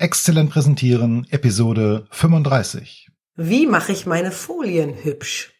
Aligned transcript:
Exzellent 0.00 0.48
präsentieren, 0.48 1.26
Episode 1.28 2.06
35. 2.10 3.08
Wie 3.36 3.66
mache 3.66 3.92
ich 3.92 4.06
meine 4.06 4.30
Folien 4.30 4.94
hübsch? 5.02 5.52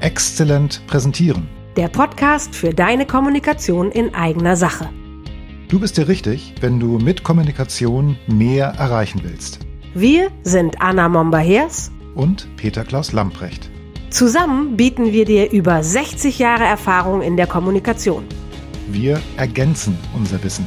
Exzellent 0.00 0.80
präsentieren. 0.86 1.46
Der 1.76 1.88
Podcast 1.88 2.54
für 2.54 2.70
deine 2.72 3.06
Kommunikation 3.06 3.90
in 3.90 4.14
eigener 4.14 4.56
Sache. 4.56 4.88
Du 5.68 5.78
bist 5.78 5.98
dir 5.98 6.08
richtig, 6.08 6.54
wenn 6.60 6.80
du 6.80 6.98
mit 6.98 7.22
Kommunikation 7.22 8.16
mehr 8.28 8.68
erreichen 8.68 9.20
willst. 9.24 9.58
Wir 9.92 10.30
sind 10.42 10.80
Anna 10.80 11.10
Momba-Hers 11.10 11.90
Und 12.14 12.48
Peter 12.56 12.82
Klaus 12.82 13.12
Lamprecht. 13.12 13.68
Zusammen 14.08 14.78
bieten 14.78 15.12
wir 15.12 15.26
dir 15.26 15.52
über 15.52 15.82
60 15.82 16.38
Jahre 16.38 16.64
Erfahrung 16.64 17.20
in 17.20 17.36
der 17.36 17.46
Kommunikation. 17.46 18.24
Wir 18.88 19.20
ergänzen 19.36 19.98
unser 20.14 20.42
Wissen. 20.42 20.66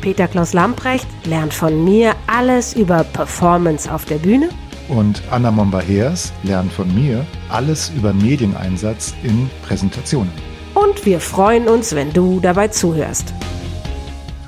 Peter 0.00 0.28
Klaus 0.28 0.52
Lamprecht 0.52 1.06
lernt 1.24 1.52
von 1.54 1.84
mir 1.84 2.14
alles 2.26 2.74
über 2.74 3.04
Performance 3.04 3.92
auf 3.92 4.04
der 4.04 4.16
Bühne 4.16 4.48
Und 4.88 5.22
Anna 5.30 5.50
Momba-Hers 5.50 6.32
lernt 6.44 6.72
von 6.72 6.92
mir 6.94 7.24
alles 7.48 7.90
über 7.96 8.12
Medieneinsatz 8.12 9.14
in 9.22 9.50
Präsentationen. 9.66 10.30
und 10.74 11.04
wir 11.06 11.20
freuen 11.20 11.68
uns, 11.68 11.94
wenn 11.94 12.12
du 12.12 12.38
dabei 12.40 12.68
zuhörst. 12.68 13.32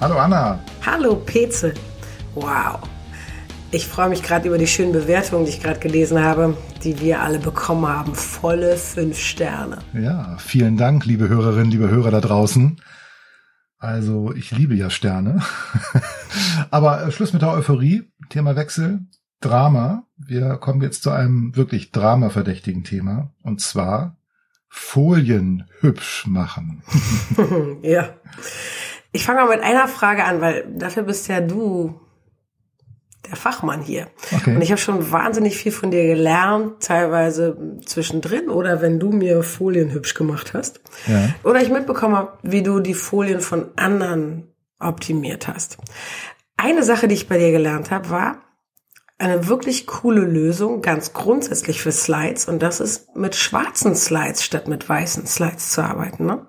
Hallo 0.01 0.16
Anna. 0.19 0.59
Hallo 0.87 1.16
Petze. 1.16 1.75
Wow. 2.34 2.78
Ich 3.70 3.87
freue 3.87 4.09
mich 4.09 4.23
gerade 4.23 4.47
über 4.48 4.56
die 4.59 4.67
schönen 4.67 4.92
Bewertungen, 4.92 5.45
die 5.45 5.51
ich 5.51 5.61
gerade 5.62 5.80
gelesen 5.80 6.23
habe, 6.23 6.56
die 6.84 7.01
wir 7.01 7.20
alle 7.20 7.39
bekommen 7.39 7.87
haben. 7.87 8.15
Volle 8.15 8.77
fünf 8.77 9.19
Sterne. 9.19 9.78
Ja, 9.92 10.37
vielen 10.39 10.77
Dank, 10.77 11.05
liebe 11.05 11.28
Hörerinnen, 11.28 11.70
liebe 11.70 11.91
Hörer 11.91 12.11
da 12.11 12.20
draußen. 12.20 12.77
Also, 13.79 14.33
ich 14.35 14.51
liebe 14.51 14.75
ja 14.75 14.91
Sterne. 14.91 15.41
Aber 16.71 17.07
äh, 17.07 17.13
Schluss 17.13 17.33
mit 17.33 17.43
der 17.43 17.53
Euphorie. 17.53 18.11
Thema 18.29 18.57
Wechsel. 18.57 19.01
Drama. 19.41 20.05
Wir 20.17 20.57
kommen 20.57 20.83
jetzt 20.83 21.05
zu 21.05 21.11
einem 21.11 21.55
wirklich 21.55 21.93
dramaverdächtigen 21.93 22.83
Thema. 22.83 23.33
Und 23.43 23.61
zwar 23.61 24.17
Folien 24.69 25.69
hübsch 25.81 26.27
machen. 26.27 26.83
ja. 27.83 28.15
Ich 29.12 29.25
fange 29.25 29.41
mal 29.41 29.57
mit 29.57 29.65
einer 29.65 29.89
Frage 29.89 30.25
an, 30.25 30.41
weil 30.41 30.67
dafür 30.77 31.05
bist 31.05 31.29
ja 31.29 31.41
du 31.41 32.01
der 33.27 33.36
Fachmann 33.36 33.83
hier. 33.83 34.08
Okay. 34.33 34.55
Und 34.55 34.62
ich 34.62 34.70
habe 34.70 34.80
schon 34.80 35.11
wahnsinnig 35.11 35.56
viel 35.56 35.72
von 35.72 35.91
dir 35.91 36.06
gelernt, 36.06 36.83
teilweise 36.83 37.56
zwischendrin 37.84 38.48
oder 38.48 38.80
wenn 38.80 39.00
du 39.00 39.11
mir 39.11 39.42
Folien 39.42 39.92
hübsch 39.92 40.14
gemacht 40.14 40.55
hast. 40.55 40.80
Ja. 41.06 41.30
Oder 41.44 41.61
ich 41.61 41.69
mitbekommen 41.69 42.16
habe, 42.16 42.39
wie 42.42 42.62
du 42.62 42.80
die 42.80 42.94
Folien 42.94 43.41
von 43.41 43.66
anderen 43.77 44.48
optimiert 44.78 45.48
hast. 45.48 45.78
Eine 46.56 46.83
Sache, 46.83 47.08
die 47.08 47.14
ich 47.14 47.28
bei 47.28 47.39
dir 47.39 47.52
gelernt 47.52 47.91
habe, 47.91 48.11
war 48.11 48.39
eine 49.19 49.48
wirklich 49.48 49.86
coole 49.86 50.20
Lösung, 50.20 50.80
ganz 50.80 51.12
grundsätzlich 51.12 51.83
für 51.83 51.92
Slides. 51.92 52.46
Und 52.46 52.62
das 52.62 52.80
ist 52.80 53.16
mit 53.16 53.34
schwarzen 53.34 53.94
Slides 53.94 54.44
statt 54.44 54.69
mit 54.69 54.89
weißen 54.89 55.27
Slides 55.27 55.70
zu 55.70 55.83
arbeiten. 55.83 56.27
Ne? 56.27 56.46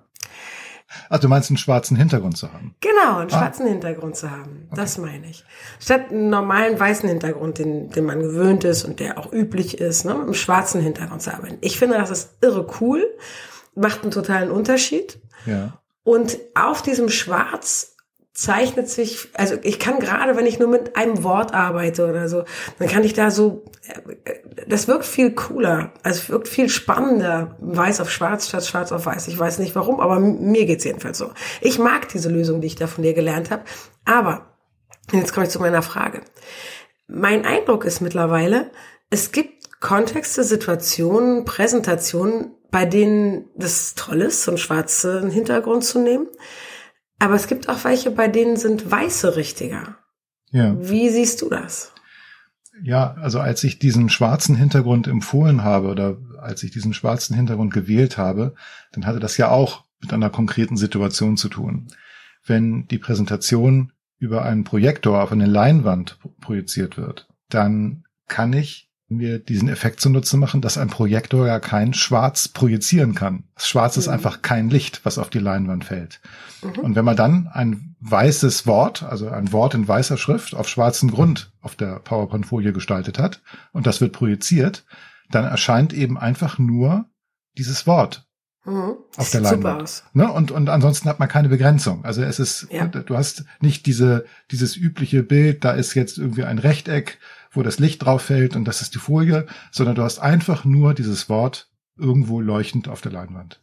Ach, 1.09 1.19
du 1.19 1.27
meinst 1.27 1.49
einen 1.49 1.57
schwarzen 1.57 1.95
Hintergrund 1.95 2.37
zu 2.37 2.51
haben? 2.51 2.75
Genau, 2.81 3.19
einen 3.19 3.29
schwarzen 3.29 3.67
Hintergrund 3.67 4.15
zu 4.15 4.29
haben. 4.29 4.67
Das 4.73 4.97
meine 4.97 5.29
ich. 5.29 5.43
Statt 5.79 6.09
einen 6.09 6.29
normalen 6.29 6.79
weißen 6.79 7.07
Hintergrund, 7.07 7.59
den, 7.59 7.89
den 7.89 8.05
man 8.05 8.19
gewöhnt 8.19 8.63
ist 8.63 8.83
und 8.85 8.99
der 8.99 9.17
auch 9.17 9.31
üblich 9.31 9.79
ist, 9.79 10.05
ne, 10.05 10.13
mit 10.13 10.23
einem 10.23 10.33
schwarzen 10.33 10.81
Hintergrund 10.81 11.21
zu 11.21 11.33
arbeiten. 11.33 11.57
Ich 11.61 11.77
finde, 11.77 11.97
das 11.97 12.09
ist 12.09 12.37
irre 12.41 12.67
cool, 12.81 13.05
macht 13.75 14.01
einen 14.01 14.11
totalen 14.11 14.51
Unterschied. 14.51 15.19
Ja. 15.45 15.79
Und 16.03 16.37
auf 16.55 16.81
diesem 16.81 17.09
Schwarz 17.09 17.95
zeichnet 18.33 18.89
sich, 18.89 19.27
also 19.33 19.55
ich 19.63 19.79
kann 19.79 19.99
gerade, 19.99 20.37
wenn 20.37 20.45
ich 20.45 20.59
nur 20.59 20.69
mit 20.69 20.95
einem 20.95 21.23
Wort 21.23 21.53
arbeite 21.53 22.07
oder 22.07 22.29
so, 22.29 22.43
dann 22.77 22.87
kann 22.87 23.03
ich 23.03 23.13
da 23.13 23.31
so, 23.31 23.65
äh, 24.23 24.33
das 24.67 24.87
wirkt 24.87 25.05
viel 25.05 25.31
cooler, 25.31 25.91
also 26.03 26.29
wirkt 26.29 26.47
viel 26.47 26.69
spannender, 26.69 27.57
weiß 27.59 27.99
auf 28.01 28.11
schwarz 28.11 28.47
statt 28.47 28.65
schwarz 28.65 28.91
auf 28.91 29.05
weiß. 29.05 29.27
Ich 29.27 29.37
weiß 29.37 29.59
nicht 29.59 29.75
warum, 29.75 29.99
aber 29.99 30.19
mir 30.19 30.65
geht's 30.65 30.85
jedenfalls 30.85 31.17
so. 31.17 31.31
Ich 31.61 31.79
mag 31.79 32.07
diese 32.09 32.29
Lösung, 32.29 32.61
die 32.61 32.67
ich 32.67 32.75
da 32.75 32.87
von 32.87 33.03
dir 33.03 33.13
gelernt 33.13 33.51
habe, 33.51 33.63
aber 34.05 34.55
jetzt 35.11 35.33
komme 35.33 35.47
ich 35.47 35.51
zu 35.51 35.59
meiner 35.59 35.81
Frage. 35.81 36.21
Mein 37.07 37.45
Eindruck 37.45 37.83
ist 37.83 37.99
mittlerweile, 37.99 38.69
es 39.09 39.31
gibt 39.31 39.81
Kontexte, 39.81 40.43
Situationen, 40.43 41.45
Präsentationen, 41.45 42.55
bei 42.69 42.85
denen 42.85 43.49
das 43.55 43.95
toll 43.95 44.21
ist, 44.21 44.43
so 44.43 44.51
einen 44.51 44.57
schwarzen 44.59 45.31
Hintergrund 45.31 45.83
zu 45.83 45.99
nehmen. 45.99 46.27
Aber 47.19 47.35
es 47.35 47.47
gibt 47.47 47.67
auch 47.69 47.83
welche, 47.83 48.11
bei 48.11 48.27
denen 48.27 48.57
sind 48.57 48.89
weiße 48.89 49.35
richtiger. 49.35 49.97
Ja. 50.51 50.75
Wie 50.79 51.09
siehst 51.09 51.41
du 51.41 51.49
das? 51.49 51.91
Ja, 52.81 53.15
also 53.15 53.39
als 53.39 53.63
ich 53.63 53.77
diesen 53.77 54.09
schwarzen 54.09 54.55
Hintergrund 54.55 55.07
empfohlen 55.07 55.63
habe 55.63 55.89
oder 55.89 56.17
als 56.39 56.63
ich 56.63 56.71
diesen 56.71 56.93
schwarzen 56.93 57.35
Hintergrund 57.35 57.73
gewählt 57.73 58.17
habe, 58.17 58.55
dann 58.93 59.05
hatte 59.05 59.19
das 59.19 59.35
ja 59.37 59.49
auch 59.49 59.83
mit 59.99 60.13
einer 60.13 60.29
konkreten 60.29 60.77
Situation 60.77 61.35
zu 61.35 61.49
tun. 61.49 61.87
Wenn 62.45 62.87
die 62.87 62.97
Präsentation 62.97 63.91
über 64.17 64.43
einen 64.43 64.63
Projektor 64.63 65.21
auf 65.21 65.31
eine 65.31 65.45
Leinwand 65.45 66.19
projiziert 66.39 66.97
wird, 66.97 67.27
dann 67.49 68.03
kann 68.27 68.53
ich 68.53 68.88
mir 69.09 69.39
diesen 69.39 69.69
Effekt 69.69 69.99
zunutze 69.99 70.37
machen, 70.37 70.61
dass 70.61 70.77
ein 70.77 70.87
Projektor 70.89 71.47
ja 71.47 71.59
kein 71.59 71.93
Schwarz 71.93 72.47
projizieren 72.47 73.15
kann. 73.15 73.43
Das 73.55 73.67
Schwarz 73.67 73.97
ist 73.97 74.07
einfach 74.07 74.41
kein 74.41 74.69
Licht, 74.69 75.01
was 75.03 75.17
auf 75.17 75.29
die 75.29 75.39
Leinwand 75.39 75.83
fällt. 75.85 76.21
Und 76.81 76.95
wenn 76.95 77.05
man 77.05 77.15
dann 77.15 77.47
ein 77.51 77.95
weißes 78.01 78.67
Wort, 78.67 79.03
also 79.03 79.29
ein 79.29 79.51
Wort 79.51 79.73
in 79.73 79.87
weißer 79.87 80.17
Schrift 80.17 80.53
auf 80.55 80.69
schwarzem 80.69 81.09
Grund 81.11 81.51
auf 81.61 81.75
der 81.75 81.99
PowerPoint-Folie 81.99 82.71
gestaltet 82.71 83.17
hat 83.17 83.41
und 83.71 83.87
das 83.87 83.99
wird 83.99 84.13
projiziert, 84.13 84.85
dann 85.31 85.45
erscheint 85.45 85.93
eben 85.93 86.17
einfach 86.17 86.59
nur 86.59 87.05
dieses 87.57 87.87
Wort 87.87 88.25
Mhm. 88.65 88.97
auf 89.15 89.31
der 89.31 89.39
Leinwand. 89.41 90.03
Ne? 90.13 90.31
Und, 90.31 90.51
und 90.51 90.67
ansonsten 90.69 91.07
hat 91.07 91.17
man 91.19 91.29
keine 91.29 91.47
Begrenzung. 91.47 92.03
Also 92.03 92.21
es 92.23 92.39
ist, 92.39 92.67
Ja. 92.69 92.85
du 92.87 93.15
hast 93.17 93.45
nicht 93.61 93.85
diese, 93.85 94.25
dieses 94.51 94.75
übliche 94.75 95.23
Bild, 95.23 95.63
da 95.63 95.71
ist 95.71 95.93
jetzt 95.93 96.17
irgendwie 96.17 96.43
ein 96.43 96.59
Rechteck, 96.59 97.19
wo 97.51 97.63
das 97.63 97.79
Licht 97.79 98.03
drauf 98.03 98.21
fällt 98.23 98.55
und 98.55 98.65
das 98.65 98.81
ist 98.81 98.95
die 98.95 98.99
Folie, 98.99 99.45
sondern 99.71 99.95
du 99.95 100.03
hast 100.03 100.19
einfach 100.19 100.65
nur 100.65 100.93
dieses 100.93 101.29
Wort 101.29 101.67
irgendwo 101.97 102.39
leuchtend 102.41 102.87
auf 102.87 103.01
der 103.01 103.11
Leinwand. 103.11 103.59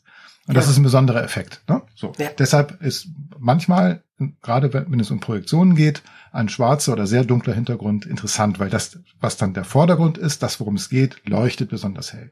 Und 0.49 0.57
das 0.57 0.67
Ja. 0.67 0.71
ist 0.73 0.77
ein 0.77 0.83
besonderer 0.85 1.25
Effekt. 1.25 1.63
Ne? 1.69 1.83
So. 1.95 2.13
Ja. 2.19 2.29
Deshalb 2.39 2.81
ist 2.83 3.09
manchmal, 3.39 4.03
gerade 4.43 4.73
wenn 4.73 4.91
wenn 4.93 5.01
es 5.01 5.11
um 5.11 5.19
Projektionen 5.21 5.75
geht, 5.75 6.03
ein 6.33 6.49
schwarzer 6.49 6.93
oder 6.93 7.07
sehr 7.07 7.25
dunkler 7.25 7.55
Hintergrund 7.55 8.07
interessant, 8.07 8.59
weil 8.61 8.71
das, 8.71 8.99
was 9.21 9.37
dann 9.37 9.55
der 9.55 9.65
Vordergrund 9.65 10.19
ist, 10.19 10.43
das, 10.43 10.61
worum 10.61 10.77
es 10.77 10.89
geht, 10.89 11.27
leuchtet 11.29 11.71
besonders 11.71 12.13
hell. 12.13 12.31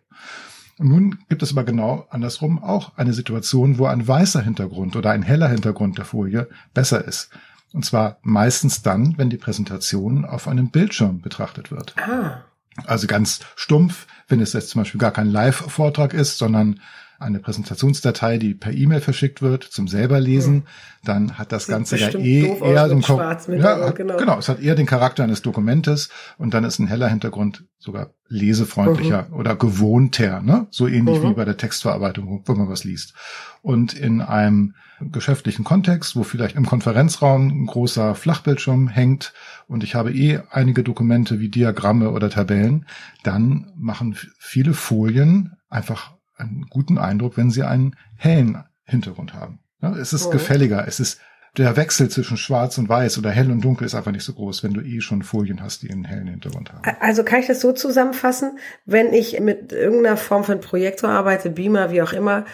Und 0.78 0.88
nun 0.88 1.18
gibt 1.28 1.42
es 1.42 1.52
aber 1.52 1.64
genau 1.64 2.06
andersrum 2.10 2.62
auch 2.62 2.96
eine 2.96 3.12
Situation, 3.12 3.78
wo 3.78 3.86
ein 3.86 4.06
weißer 4.06 4.42
Hintergrund 4.42 4.96
oder 4.96 5.10
ein 5.10 5.22
heller 5.22 5.48
Hintergrund 5.48 5.98
der 5.98 6.04
Folie 6.04 6.48
besser 6.72 7.04
ist. 7.04 7.30
Und 7.74 7.84
zwar 7.84 8.18
meistens 8.22 8.82
dann, 8.82 9.18
wenn 9.18 9.30
die 9.30 9.36
Präsentation 9.36 10.24
auf 10.24 10.46
einem 10.46 10.70
Bildschirm 10.70 11.20
betrachtet 11.20 11.72
wird. 11.72 11.94
Ah, 11.98 12.44
Also 12.86 13.08
ganz 13.08 13.40
stumpf, 13.56 14.06
wenn 14.28 14.40
es 14.40 14.52
jetzt 14.52 14.70
zum 14.70 14.80
Beispiel 14.80 15.00
gar 15.00 15.10
kein 15.10 15.28
Live-Vortrag 15.28 16.14
ist, 16.14 16.38
sondern 16.38 16.80
eine 17.24 17.40
Präsentationsdatei, 17.40 18.38
die 18.38 18.54
per 18.54 18.72
E-Mail 18.72 19.00
verschickt 19.00 19.42
wird 19.42 19.64
zum 19.64 19.88
selber 19.88 20.20
lesen, 20.20 20.64
dann 21.04 21.36
hat 21.38 21.50
das 21.52 21.66
Sieht 21.66 21.72
Ganze 21.74 21.96
ja 21.98 22.08
eh 22.10 22.56
eher 22.58 22.82
mit 22.86 22.88
so 22.90 22.94
ein 22.96 23.02
Ko- 23.02 23.14
schwarzem 23.16 23.58
ja, 23.60 23.86
hat- 23.88 23.96
genau. 23.96 24.16
genau, 24.16 24.38
es 24.38 24.48
hat 24.48 24.60
eher 24.62 24.74
den 24.74 24.86
Charakter 24.86 25.24
eines 25.24 25.42
Dokumentes 25.42 26.10
und 26.38 26.54
dann 26.54 26.64
ist 26.64 26.78
ein 26.78 26.86
heller 26.86 27.08
Hintergrund 27.08 27.64
sogar 27.78 28.10
lesefreundlicher 28.28 29.26
oder 29.32 29.56
gewohnter, 29.56 30.40
ne? 30.40 30.66
So 30.70 30.86
ähnlich 30.86 31.20
Mhm. 31.20 31.30
wie 31.30 31.34
bei 31.34 31.44
der 31.44 31.56
Textverarbeitung, 31.56 32.42
wo 32.46 32.54
man 32.54 32.68
was 32.68 32.84
liest. 32.84 33.14
Und 33.62 33.92
in 33.94 34.20
einem 34.20 34.74
geschäftlichen 35.00 35.64
Kontext, 35.64 36.14
wo 36.16 36.22
vielleicht 36.22 36.56
im 36.56 36.66
Konferenzraum 36.66 37.48
ein 37.48 37.66
großer 37.66 38.14
Flachbildschirm 38.14 38.88
hängt 38.88 39.32
und 39.66 39.82
ich 39.84 39.94
habe 39.94 40.12
eh 40.12 40.40
einige 40.50 40.82
Dokumente 40.84 41.40
wie 41.40 41.48
Diagramme 41.48 42.10
oder 42.10 42.30
Tabellen, 42.30 42.86
dann 43.24 43.72
machen 43.76 44.16
viele 44.38 44.72
Folien 44.72 45.56
einfach 45.68 46.13
einen 46.36 46.66
guten 46.70 46.98
Eindruck, 46.98 47.36
wenn 47.36 47.50
sie 47.50 47.62
einen 47.62 47.96
hellen 48.16 48.64
Hintergrund 48.84 49.34
haben. 49.34 49.60
Es 50.00 50.12
ist 50.12 50.26
Mhm. 50.28 50.32
gefälliger, 50.32 50.86
es 50.88 51.00
ist 51.00 51.20
der 51.56 51.76
Wechsel 51.76 52.08
zwischen 52.08 52.36
Schwarz 52.36 52.78
und 52.78 52.88
Weiß 52.88 53.16
oder 53.18 53.30
Hell 53.30 53.50
und 53.50 53.60
Dunkel 53.64 53.86
ist 53.86 53.94
einfach 53.94 54.10
nicht 54.10 54.24
so 54.24 54.32
groß, 54.32 54.64
wenn 54.64 54.74
du 54.74 54.80
eh 54.80 55.00
schon 55.00 55.22
Folien 55.22 55.62
hast, 55.62 55.82
die 55.82 55.90
einen 55.90 56.04
hellen 56.04 56.26
Hintergrund 56.26 56.72
haben. 56.72 56.82
also 57.00 57.22
kann 57.22 57.40
ich 57.40 57.46
das 57.46 57.60
so 57.60 57.72
zusammenfassen, 57.72 58.58
wenn 58.86 59.12
ich 59.12 59.38
mit 59.40 59.72
irgendeiner 59.72 60.16
Form 60.16 60.42
von 60.42 60.60
Projektor 60.60 61.10
arbeite, 61.10 61.50
Beamer, 61.50 61.90
wie 61.92 62.02
auch 62.02 62.12
immer, 62.12 62.44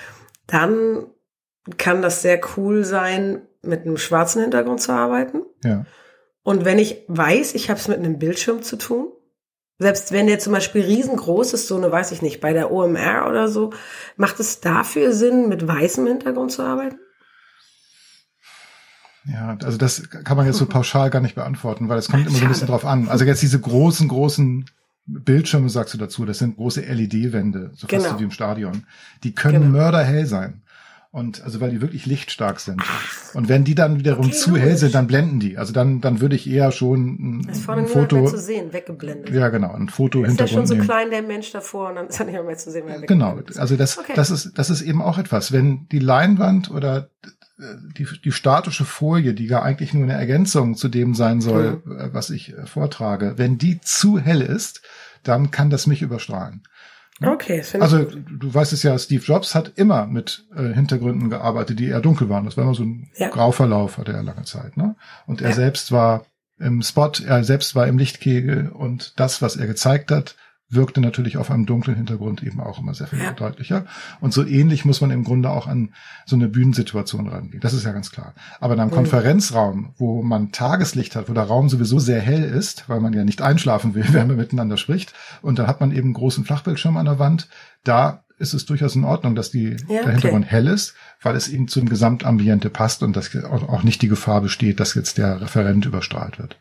dann 0.47 1.07
kann 1.79 2.03
das 2.03 2.21
sehr 2.23 2.41
cool 2.57 2.85
sein, 2.85 3.43
mit 3.63 3.83
einem 3.83 3.97
schwarzen 3.97 4.43
Hintergrund 4.43 4.81
zu 4.81 4.93
arbeiten. 4.93 5.43
Ja. 5.65 5.87
Und 6.43 6.65
wenn 6.65 6.79
ich 6.79 7.05
weiß, 7.09 7.55
ich 7.55 7.71
habe 7.71 7.79
es 7.79 7.89
mit 7.89 7.99
einem 7.99 8.19
Bildschirm 8.19 8.63
zu 8.63 8.77
tun, 8.77 9.09
selbst 9.81 10.13
wenn 10.13 10.27
der 10.27 10.39
zum 10.39 10.53
Beispiel 10.53 10.83
riesengroß 10.83 11.55
ist, 11.55 11.67
so 11.67 11.77
eine, 11.77 11.91
weiß 11.91 12.13
ich 12.13 12.21
nicht, 12.23 12.41
bei 12.41 12.53
der 12.53 12.71
OMR 12.71 13.27
oder 13.29 13.49
so, 13.49 13.73
macht 14.17 14.39
es 14.39 14.61
dafür 14.61 15.13
Sinn, 15.13 15.49
mit 15.49 15.67
weißem 15.67 16.07
Hintergrund 16.07 16.53
zu 16.53 16.63
arbeiten? 16.63 16.99
Ja, 19.27 19.57
also 19.65 19.77
das 19.79 20.09
kann 20.11 20.37
man 20.37 20.47
jetzt 20.47 20.59
so 20.59 20.67
pauschal 20.67 21.11
gar 21.11 21.21
nicht 21.21 21.35
beantworten, 21.35 21.89
weil 21.89 21.99
es 21.99 22.09
kommt 22.09 22.27
immer 22.27 22.37
so 22.37 22.43
ein 22.45 22.49
bisschen 22.49 22.67
drauf 22.69 22.85
an. 22.85 23.09
Also 23.09 23.25
jetzt 23.25 23.43
diese 23.43 23.61
großen, 23.61 24.09
großen 24.09 24.67
Bildschirme, 25.07 25.69
sagst 25.69 25.95
du 25.95 25.99
dazu, 25.99 26.25
das 26.25 26.39
sind 26.39 26.57
große 26.57 26.83
LED-Wände, 26.83 27.71
so 27.75 27.87
fast 27.89 28.05
Genau. 28.07 28.19
wie 28.21 28.25
im 28.25 28.31
Stadion. 28.31 28.85
Die 29.25 29.35
können 29.35 29.63
Genau. 29.63 29.73
mörderhell 29.79 30.27
sein. 30.27 30.63
Und 31.13 31.43
also 31.43 31.61
weil 31.61 31.71
die 31.71 31.81
wirklich 31.81 32.07
lichtstark 32.07 32.61
sind. 32.61 32.81
Und 33.35 33.49
wenn 33.49 33.65
die 33.65 33.75
dann 33.75 33.99
wiederum 33.99 34.27
Okay, 34.27 34.35
zu 34.35 34.57
hell 34.57 34.77
sind, 34.77 34.95
dann 34.95 35.09
blenden 35.09 35.41
die. 35.41 35.59
Also 35.59 35.73
dann, 35.73 36.01
dann 36.01 36.21
würde 36.21 36.37
ich 36.37 36.49
eher 36.49 36.71
schon 36.71 37.41
ein, 37.49 37.55
vorne 37.55 37.81
ein 37.83 37.85
mehr 37.89 37.93
Foto, 37.93 38.27
zu 38.31 38.39
sehen, 38.39 38.73
weggeblendet. 38.73 39.29
ja 39.31 39.49
genau, 39.49 39.73
ein 39.75 39.89
Foto 39.89 40.23
ist 40.23 40.39
ja 40.39 40.47
schon 40.47 40.69
so 40.69 40.75
nehmen. 40.75 40.87
klein 40.87 41.11
der 41.11 41.23
Mensch 41.23 41.51
davor 41.51 41.89
und 41.89 41.97
dann 41.97 42.07
ist 42.07 42.21
er 42.21 42.27
nicht 42.27 42.45
mehr 42.45 42.57
zu 42.57 42.71
sehen. 42.71 42.85
weil 42.87 43.01
er 43.03 43.07
Genau, 43.09 43.41
also 43.57 43.75
das, 43.77 43.99
Okay. 43.99 44.13
das 44.15 44.31
ist, 44.31 44.53
das 44.57 44.71
ist 44.71 44.83
eben 44.83 45.03
auch 45.03 45.19
etwas. 45.19 45.51
Wenn 45.51 45.89
die 45.89 45.99
Leinwand 45.99 46.71
oder 46.71 47.11
äh, 47.59 47.63
die, 47.99 48.07
die 48.25 48.31
statische 48.31 48.85
Folie, 48.85 49.35
die 49.35 49.47
ja 49.47 49.63
eigentlich 49.63 49.93
nur 49.93 50.05
eine 50.05 50.13
Ergänzung 50.15 50.77
zu 50.77 50.89
dem 50.89 51.17
sein 51.17 51.41
soll, 51.41 51.83
Mhm. 51.85 51.99
äh, 51.99 52.15
was 52.15 52.31
ich 52.31 52.57
äh, 52.57 52.67
vortrage, 52.67 53.35
wenn 53.37 53.59
die 53.59 53.81
zu 53.81 54.21
hell 54.21 54.43
ist, 54.43 54.83
dann 55.25 55.51
kann 55.51 55.71
das 55.71 55.89
mich 55.89 56.03
überstrahlen. 56.03 56.63
Okay, 57.23 57.63
finde 57.63 57.85
Also 57.85 57.99
ich 58.01 58.15
gut. 58.15 58.25
du, 58.31 58.37
du 58.37 58.55
weißt 58.55 58.73
es 58.73 58.83
ja, 58.83 58.99
Steve 58.99 59.23
Jobs 59.23 59.55
hat 59.55 59.73
immer 59.77 60.07
mit 60.07 60.47
äh, 60.57 60.73
Hintergründen 60.73 61.29
gearbeitet, 61.31 61.79
die 61.79 61.87
eher 61.89 62.01
dunkel 62.01 62.29
waren. 62.29 62.45
Das 62.47 62.57
war 62.57 62.65
immer 62.65 62.75
so 62.75 62.83
ein 62.85 63.11
Ja. 63.17 63.29
Grauverlauf, 63.29 63.99
hatte 63.99 64.13
er 64.13 64.23
lange 64.23 64.45
Zeit. 64.45 64.77
Ne? 64.77 64.97
Und 65.27 65.43
er 65.43 65.51
Ja. 65.51 65.55
selbst 65.55 65.93
war 65.93 66.25
im 66.59 66.83
Spot, 66.83 67.13
er 67.27 67.45
selbst 67.45 67.75
war 67.75 67.87
im 67.87 67.99
Lichtkegel 67.99 68.69
und 68.69 69.19
das, 69.19 69.43
was 69.43 69.57
er 69.57 69.67
gezeigt 69.67 70.11
hat, 70.11 70.37
wirkte 70.71 71.01
natürlich 71.01 71.37
auf 71.37 71.51
einem 71.51 71.67
dunklen 71.67 71.97
Hintergrund 71.97 72.43
eben 72.43 72.61
auch 72.61 72.79
immer 72.79 72.95
sehr 72.95 73.07
viel 73.09 73.19
Ja. 73.21 73.33
deutlicher. 73.33 73.87
Und 74.21 74.33
so 74.33 74.45
ähnlich 74.47 74.85
muss 74.85 75.01
man 75.01 75.11
im 75.11 75.25
Grunde 75.25 75.51
auch 75.51 75.67
an 75.67 75.93
so 76.27 76.37
eine 76.37 76.49
Bühnensituation 76.49 77.29
rangehen. 77.29 77.61
Das 77.61 77.73
ist 77.75 77.85
ja 77.85 77.93
ganz 77.93 78.11
klar. 78.13 78.35
Aber 78.61 78.75
in 78.75 78.81
einem 78.81 78.91
Mhm. 78.91 78.95
Konferenzraum, 78.95 79.95
wo 79.99 80.23
man 80.23 80.53
Tageslicht 80.53 81.17
hat, 81.17 81.29
wo 81.29 81.33
der 81.33 81.45
Raum 81.45 81.69
sowieso 81.69 81.99
sehr 81.99 82.21
hell 82.21 82.45
ist, 82.45 82.89
weil 82.89 83.01
man 83.01 83.13
ja 83.13 83.25
nicht 83.25 83.43
einschlafen 83.43 83.95
will, 83.95 84.05
wenn 84.13 84.29
man 84.29 84.37
miteinander 84.37 84.77
spricht, 84.77 85.13
und 85.43 85.59
dann 85.59 85.67
hat 85.67 85.81
man 85.81 85.91
eben 85.93 86.09
einen 86.09 86.15
großen 86.15 86.45
Flachbildschirm 86.45 86.97
an 86.97 87.07
der 87.07 87.19
Wand, 87.19 87.49
da 87.85 88.25
ist 88.39 88.55
es 88.55 88.65
durchaus 88.65 88.97
in 88.97 89.05
Ordnung, 89.05 89.35
dass 89.35 89.51
die, 89.51 89.77
Ja, 89.89 90.03
der 90.03 90.13
Hintergrund 90.13 90.45
okay. 90.47 90.53
hell 90.55 90.67
ist, 90.69 90.95
weil 91.21 91.37
es 91.37 91.49
eben 91.49 91.69
zum 91.69 91.89
Gesamtambiente 91.89 92.71
passt 92.71 93.03
und 93.03 93.15
dass 93.15 93.35
auch 93.45 93.69
auch 93.69 93.83
nicht 93.83 94.01
die 94.03 94.09
Gefahr 94.09 94.41
besteht, 94.41 94.81
dass 94.81 94.95
jetzt 94.95 95.19
der 95.19 95.41
Referent 95.43 95.85
überstrahlt 95.85 96.39
wird. 96.39 96.59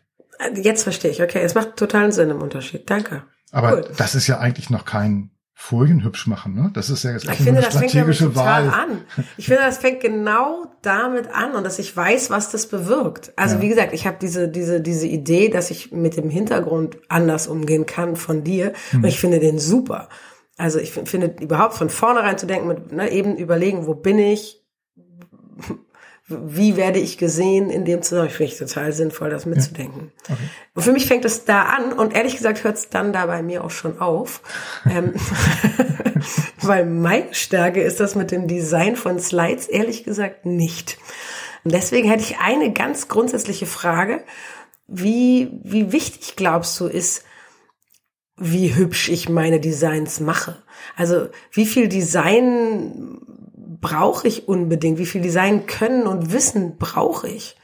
Jetzt 0.56 0.84
verstehe 0.84 1.12
ich. 1.12 1.22
Okay, 1.22 1.40
es 1.42 1.56
macht 1.56 1.78
totalen 1.78 2.12
Sinn 2.12 2.30
im 2.30 2.42
Unterschied. 2.42 2.90
Danke. 2.90 3.24
Aber 3.52 3.74
Cool. 3.78 3.90
das 3.98 4.16
ist 4.16 4.28
ja 4.28 4.38
eigentlich 4.40 4.70
noch 4.70 4.86
kein 4.86 5.32
Folien 5.54 6.04
hübsch 6.06 6.26
machen, 6.28 6.54
ne? 6.56 6.72
Das 6.74 6.90
ist 6.90 7.04
ja 7.04 7.12
jetzt 7.12 7.26
Ich 7.26 7.32
finde, 7.32 7.62
das 7.62 7.76
fängt 7.76 7.92
strategische 7.92 8.26
total 8.26 8.68
Wahl. 8.68 8.80
an. 8.80 9.02
Ich 9.36 9.48
finde, 9.48 9.64
das 9.64 9.78
fängt 9.78 10.00
genau 10.00 10.66
damit 10.82 11.28
an 11.34 11.54
und 11.54 11.66
dass 11.66 11.80
ich 11.80 11.96
weiß, 11.96 12.30
was 12.30 12.50
das 12.50 12.68
bewirkt. 12.68 13.34
Also 13.36 13.56
Ja. 13.56 13.62
wie 13.62 13.68
gesagt, 13.70 13.92
ich 13.94 14.08
habe 14.08 14.16
diese 14.22 14.48
diese 14.48 14.80
diese 14.80 15.06
Idee, 15.08 15.50
dass 15.50 15.70
ich 15.70 15.92
mit 15.92 16.16
dem 16.16 16.30
Hintergrund 16.30 16.98
anders 17.10 17.48
umgehen 17.48 17.86
kann 17.86 18.16
von 18.16 18.44
dir 18.46 18.72
Hm. 18.92 19.04
und 19.04 19.10
ich 19.10 19.20
finde 19.20 19.40
den 19.40 19.60
super. 19.60 20.08
Also 20.58 20.80
ich 20.80 20.92
find- 20.94 21.10
finde 21.10 21.36
überhaupt 21.42 21.74
von 21.74 21.90
vornherein 21.90 22.38
zu 22.38 22.46
denken, 22.46 22.68
mit 22.68 22.92
ne, 22.94 23.12
eben 23.12 23.36
überlegen, 23.36 23.86
wo 23.86 23.96
bin 23.96 24.18
ich, 24.20 24.64
wie 26.30 26.78
werde 26.78 27.00
ich 27.00 27.18
gesehen 27.18 27.70
in 27.70 27.86
dem 27.86 28.02
Zusammenhang, 28.02 28.36
finde 28.36 28.54
ich 28.54 28.60
total 28.60 28.94
sinnvoll, 28.94 29.30
das 29.30 29.46
mitzudenken. 29.46 30.12
Okay. 30.26 30.38
Und 30.76 30.84
für 30.84 30.92
mich 30.92 31.08
fängt 31.08 31.26
es 31.26 31.46
da 31.46 31.64
an 31.64 31.92
und 31.92 32.14
ehrlich 32.14 32.38
gesagt 32.38 32.64
hört 32.64 32.78
es 32.78 32.90
dann 32.90 33.12
da 33.14 33.26
bei 33.26 33.42
mir 33.42 33.64
auch 33.64 33.72
schon 33.72 34.00
auf. 34.00 34.42
ähm, 34.90 35.14
weil 36.62 36.86
meine 36.86 37.34
Stärke 37.34 37.82
ist 37.82 38.00
das 38.00 38.16
mit 38.16 38.32
dem 38.32 38.48
Design 38.48 38.96
von 38.96 39.20
Slides 39.20 39.68
ehrlich 39.68 40.04
gesagt 40.04 40.46
nicht. 40.46 40.98
Und 41.64 41.74
deswegen 41.74 42.10
hätte 42.10 42.24
ich 42.24 42.40
eine 42.40 42.72
ganz 42.74 43.08
grundsätzliche 43.08 43.66
Frage. 43.66 44.24
Wie, 44.88 45.52
wie 45.64 45.92
wichtig 45.92 46.36
glaubst 46.36 46.80
du 46.80 46.86
ist, 46.88 47.24
wie 48.38 48.76
hübsch 48.76 49.10
ich 49.10 49.30
meine 49.30 49.60
Designs 49.60 50.20
mache? 50.20 50.64
Also 50.96 51.28
wie 51.52 51.66
viel 51.66 51.90
Design 51.90 53.20
brauche 53.82 54.28
ich 54.28 54.48
unbedingt? 54.48 54.98
Wie 55.00 55.06
viel 55.06 55.22
Design 55.22 55.66
können 55.66 56.08
und 56.08 56.32
Wissen 56.32 56.78
brauche 56.78 57.28
ich? 57.28 57.56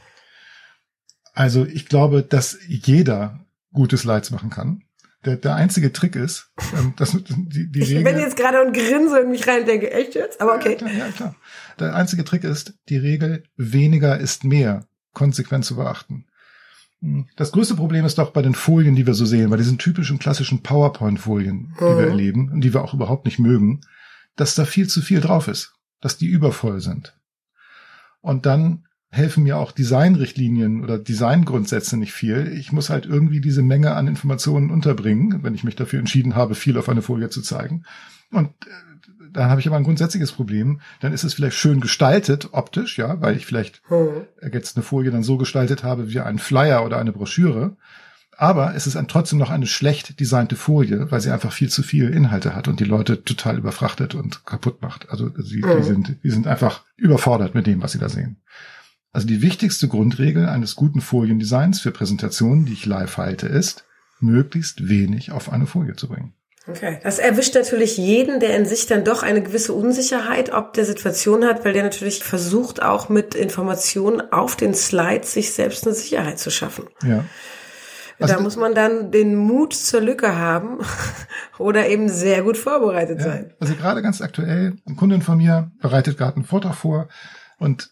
Also 1.34 1.66
ich 1.66 1.88
glaube, 1.88 2.24
dass 2.24 2.58
jeder 2.68 3.46
gute 3.74 3.98
Slides 3.98 4.32
machen 4.32 4.50
kann. 4.50 4.84
Der, 5.26 5.38
der 5.38 5.56
einzige 5.56 5.92
Trick 5.92 6.16
ist, 6.16 6.52
ähm, 6.78 6.94
dass 6.98 7.12
die, 7.12 7.70
die 7.72 7.80
Ich 7.82 7.90
Regel, 7.90 8.04
bin 8.04 8.20
jetzt 8.20 8.38
gerade 8.38 8.62
und 8.62 8.74
grinse 8.74 9.20
in 9.20 9.32
mich 9.32 9.48
rein 9.48 9.62
und 9.62 9.68
denke, 9.68 9.92
echt 9.92 10.14
jetzt? 10.16 10.40
Aber 10.40 10.56
okay. 10.56 10.72
Ja, 10.74 10.76
klar, 10.78 10.92
ja, 10.94 11.08
klar. 11.10 11.36
Der 11.80 11.96
einzige 11.96 12.24
Trick 12.24 12.44
ist, 12.44 12.76
die 12.90 12.98
Regel 12.98 13.44
weniger 13.58 14.18
ist 14.20 14.44
mehr 14.44 14.86
konsequent 15.14 15.66
zu 15.66 15.76
beachten. 15.78 16.26
Hm, 17.02 17.28
Das 17.36 17.52
größte 17.52 17.76
Problem 17.76 18.06
ist 18.06 18.18
doch 18.20 18.32
bei 18.32 18.44
den 18.44 18.54
Folien, 18.54 18.96
die 18.96 19.08
wir 19.08 19.16
so 19.16 19.26
sehen, 19.26 19.50
bei 19.50 19.58
diesen 19.58 19.78
typischen 19.80 20.20
klassischen 20.20 20.62
PowerPoint-Folien, 20.62 21.74
die 21.80 21.82
wir 21.82 21.92
Mhm. 21.94 22.00
erleben 22.10 22.52
und 22.52 22.62
die 22.62 22.74
wir 22.74 22.84
auch 22.84 22.94
überhaupt 22.94 23.26
nicht 23.26 23.40
mögen, 23.40 23.82
dass 24.36 24.54
da 24.56 24.64
viel 24.66 24.88
zu 24.88 25.02
viel 25.02 25.22
drauf 25.22 25.48
ist, 25.48 25.74
dass 26.06 26.18
die 26.18 26.28
übervoll 26.28 26.82
sind. 26.82 27.18
Und 28.22 28.46
dann 28.46 28.86
helfen 29.10 29.42
mir 29.42 29.58
auch 29.58 29.72
Designrichtlinien 29.72 30.84
oder 30.84 31.00
Designgrundsätze 31.00 31.98
nicht 31.98 32.14
viel. 32.14 32.54
Ich 32.56 32.72
muss 32.72 32.92
halt 32.92 33.08
irgendwie 33.08 33.42
diese 33.42 33.64
Menge 33.64 33.96
an 33.96 34.08
Informationen 34.08 34.70
unterbringen, 34.70 35.42
wenn 35.42 35.56
ich 35.56 35.64
mich 35.64 35.76
dafür 35.76 35.98
entschieden 35.98 36.36
habe, 36.36 36.54
viel 36.54 36.78
auf 36.78 36.90
eine 36.90 37.02
Folie 37.02 37.30
zu 37.30 37.42
zeigen. 37.42 37.86
Und 38.32 38.50
äh, 38.68 39.30
dann 39.32 39.50
habe 39.50 39.60
ich 39.62 39.66
aber 39.66 39.78
ein 39.78 39.84
grundsätzliches 39.84 40.32
Problem. 40.32 40.80
Dann 41.00 41.12
ist 41.12 41.24
es 41.24 41.34
vielleicht 41.34 41.58
schön 41.58 41.82
gestaltet, 41.82 42.50
optisch, 42.52 43.00
ja, 43.00 43.20
weil 43.20 43.36
ich 43.36 43.48
vielleicht 43.48 43.82
Hm. 43.88 44.28
jetzt 44.54 44.78
eine 44.78 44.84
Folie 44.84 45.10
dann 45.10 45.24
so 45.24 45.38
gestaltet 45.38 45.84
habe 45.84 46.12
wie 46.12 46.20
ein 46.20 46.38
Flyer 46.38 46.86
oder 46.86 47.00
eine 47.00 47.14
Broschüre. 47.14 47.78
Aber 48.38 48.76
es 48.76 48.86
ist 48.86 48.96
dann 48.96 49.08
trotzdem 49.08 49.40
noch 49.40 49.50
eine 49.50 49.68
schlecht 49.68 50.20
designte 50.20 50.56
Folie, 50.56 51.10
weil 51.12 51.22
sie 51.22 51.32
einfach 51.32 51.52
viel 51.52 51.70
zu 51.70 51.84
viel 51.84 52.10
Inhalte 52.10 52.56
hat 52.56 52.68
und 52.68 52.80
die 52.80 52.86
Leute 52.86 53.24
total 53.24 53.58
überfrachtet 53.58 54.14
und 54.16 54.46
kaputt 54.46 54.82
macht. 54.82 55.10
Also 55.10 55.30
die, 55.30 55.62
die, 55.62 55.66
Mhm. 55.66 55.84
sind, 55.84 56.16
die 56.24 56.30
sind 56.30 56.48
einfach 56.48 56.84
überfordert 56.98 57.56
mit 57.56 57.66
dem, 57.68 57.82
was 57.82 57.94
sie 57.94 58.00
da 58.00 58.10
sehen. 58.10 58.42
Also 59.14 59.28
die 59.28 59.42
wichtigste 59.42 59.88
Grundregel 59.88 60.48
eines 60.48 60.76
guten 60.76 61.00
Foliendesigns 61.00 61.80
für 61.80 61.92
Präsentationen, 61.92 62.66
die 62.66 62.74
ich 62.74 62.86
live 62.86 63.16
halte, 63.18 63.48
ist, 63.48 63.86
möglichst 64.20 64.90
wenig 64.90 65.32
auf 65.32 65.52
eine 65.52 65.68
Folie 65.68 65.96
zu 65.96 66.10
bringen. 66.10 66.34
Okay. 66.68 67.00
Das 67.04 67.20
erwischt 67.20 67.54
natürlich 67.54 67.96
jeden, 67.96 68.40
der 68.40 68.58
in 68.58 68.66
sich 68.66 68.88
dann 68.88 69.04
doch 69.04 69.22
eine 69.22 69.44
gewisse 69.44 69.72
Unsicherheit 69.72 70.52
ob 70.52 70.74
der 70.74 70.86
Situation 70.86 71.46
hat, 71.46 71.64
weil 71.64 71.74
der 71.74 71.84
natürlich 71.84 72.24
versucht, 72.24 72.82
auch 72.82 73.08
mit 73.08 73.36
Informationen 73.36 74.22
auf 74.34 74.56
den 74.56 74.74
Slides 74.74 75.34
sich 75.34 75.54
selbst 75.54 75.86
eine 75.86 75.96
Sicherheit 75.96 76.40
zu 76.40 76.50
schaffen. 76.50 76.86
Ja. 77.08 77.24
Also 78.26 78.36
da 78.36 78.42
muss 78.42 78.58
man 78.58 78.76
dann 78.76 79.12
den 79.12 79.36
Mut 79.36 79.74
zur 79.74 80.02
Lücke 80.02 80.36
haben 80.38 80.80
oder 81.58 81.88
eben 81.88 82.10
sehr 82.10 82.44
gut 82.44 82.58
vorbereitet 82.58 83.20
Ja, 83.20 83.26
sein. 83.26 83.54
also 83.60 83.76
gerade 83.76 84.02
ganz 84.02 84.22
aktuell, 84.22 84.76
eine 84.86 84.96
Kundin 84.96 85.22
von 85.22 85.38
mir 85.38 85.72
bereitet 85.82 86.18
gerade 86.18 86.36
einen 86.36 86.46
Vortrag 86.46 86.76
vor 86.76 87.08
und 87.60 87.90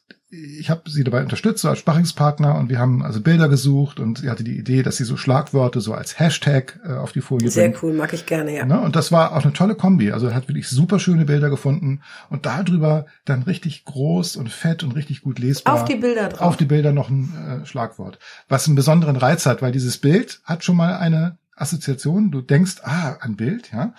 ich 0.60 0.70
habe 0.70 0.90
sie 0.90 1.04
dabei 1.04 1.22
unterstützt, 1.22 1.62
so 1.62 1.70
als 1.70 1.80
Sparringspartner 1.80 2.56
und 2.56 2.70
wir 2.70 2.80
haben 2.80 3.04
also 3.04 3.22
Bilder 3.22 3.50
gesucht 3.50 4.00
und 4.00 4.20
sie 4.20 4.30
hatte 4.30 4.44
die 4.44 4.58
Idee, 4.58 4.82
dass 4.82 4.98
sie 4.98 5.04
so 5.04 5.16
Schlagwörter 5.16 5.80
so 5.80 5.94
als 5.94 6.20
Hashtag 6.20 6.80
äh, 6.86 6.94
auf 6.94 7.12
die 7.12 7.22
Folie 7.22 7.50
Sehr 7.52 7.70
bringt. 7.70 7.84
cool, 7.84 7.94
mag 7.94 8.14
ich 8.14 8.26
gerne, 8.26 8.56
ja. 8.56 8.66
Ne? 8.66 8.80
Und 8.80 8.96
das 8.96 9.12
war 9.12 9.36
auch 9.36 9.44
eine 9.44 9.54
tolle 9.54 9.76
Kombi. 9.76 10.12
Also 10.12 10.28
er 10.28 10.36
hat 10.36 10.48
wirklich 10.48 10.68
super 10.68 11.00
schöne 11.00 11.26
Bilder 11.26 11.50
gefunden 11.50 12.02
und 12.30 12.46
darüber 12.46 13.06
dann 13.26 13.44
richtig 13.44 13.86
groß 13.86 14.36
und 14.36 14.50
fett 14.50 14.84
und 14.84 14.94
richtig 14.94 15.22
gut 15.22 15.38
lesbar. 15.38 15.76
Auf 15.76 15.86
die 15.86 15.96
Bilder 15.96 16.30
drauf. 16.30 16.42
Auf 16.42 16.58
die 16.58 16.66
Bilder 16.66 16.94
noch 16.94 17.10
ein 17.10 17.62
äh, 17.62 17.66
Schlagwort. 17.66 18.18
Was 18.50 18.66
einen 18.66 18.76
besonderen 18.76 19.16
Reiz 19.16 19.46
hat, 19.46 19.62
weil 19.62 19.72
dieses 19.72 20.00
Bild 20.00 20.42
hat 20.46 20.64
schon 20.64 20.76
mal 20.76 20.96
eine 20.98 21.38
Assoziation. 21.56 22.32
Du 22.32 22.42
denkst, 22.42 22.78
ah, 22.84 23.18
ein 23.22 23.36
Bild, 23.36 23.72
ja. 23.72 23.94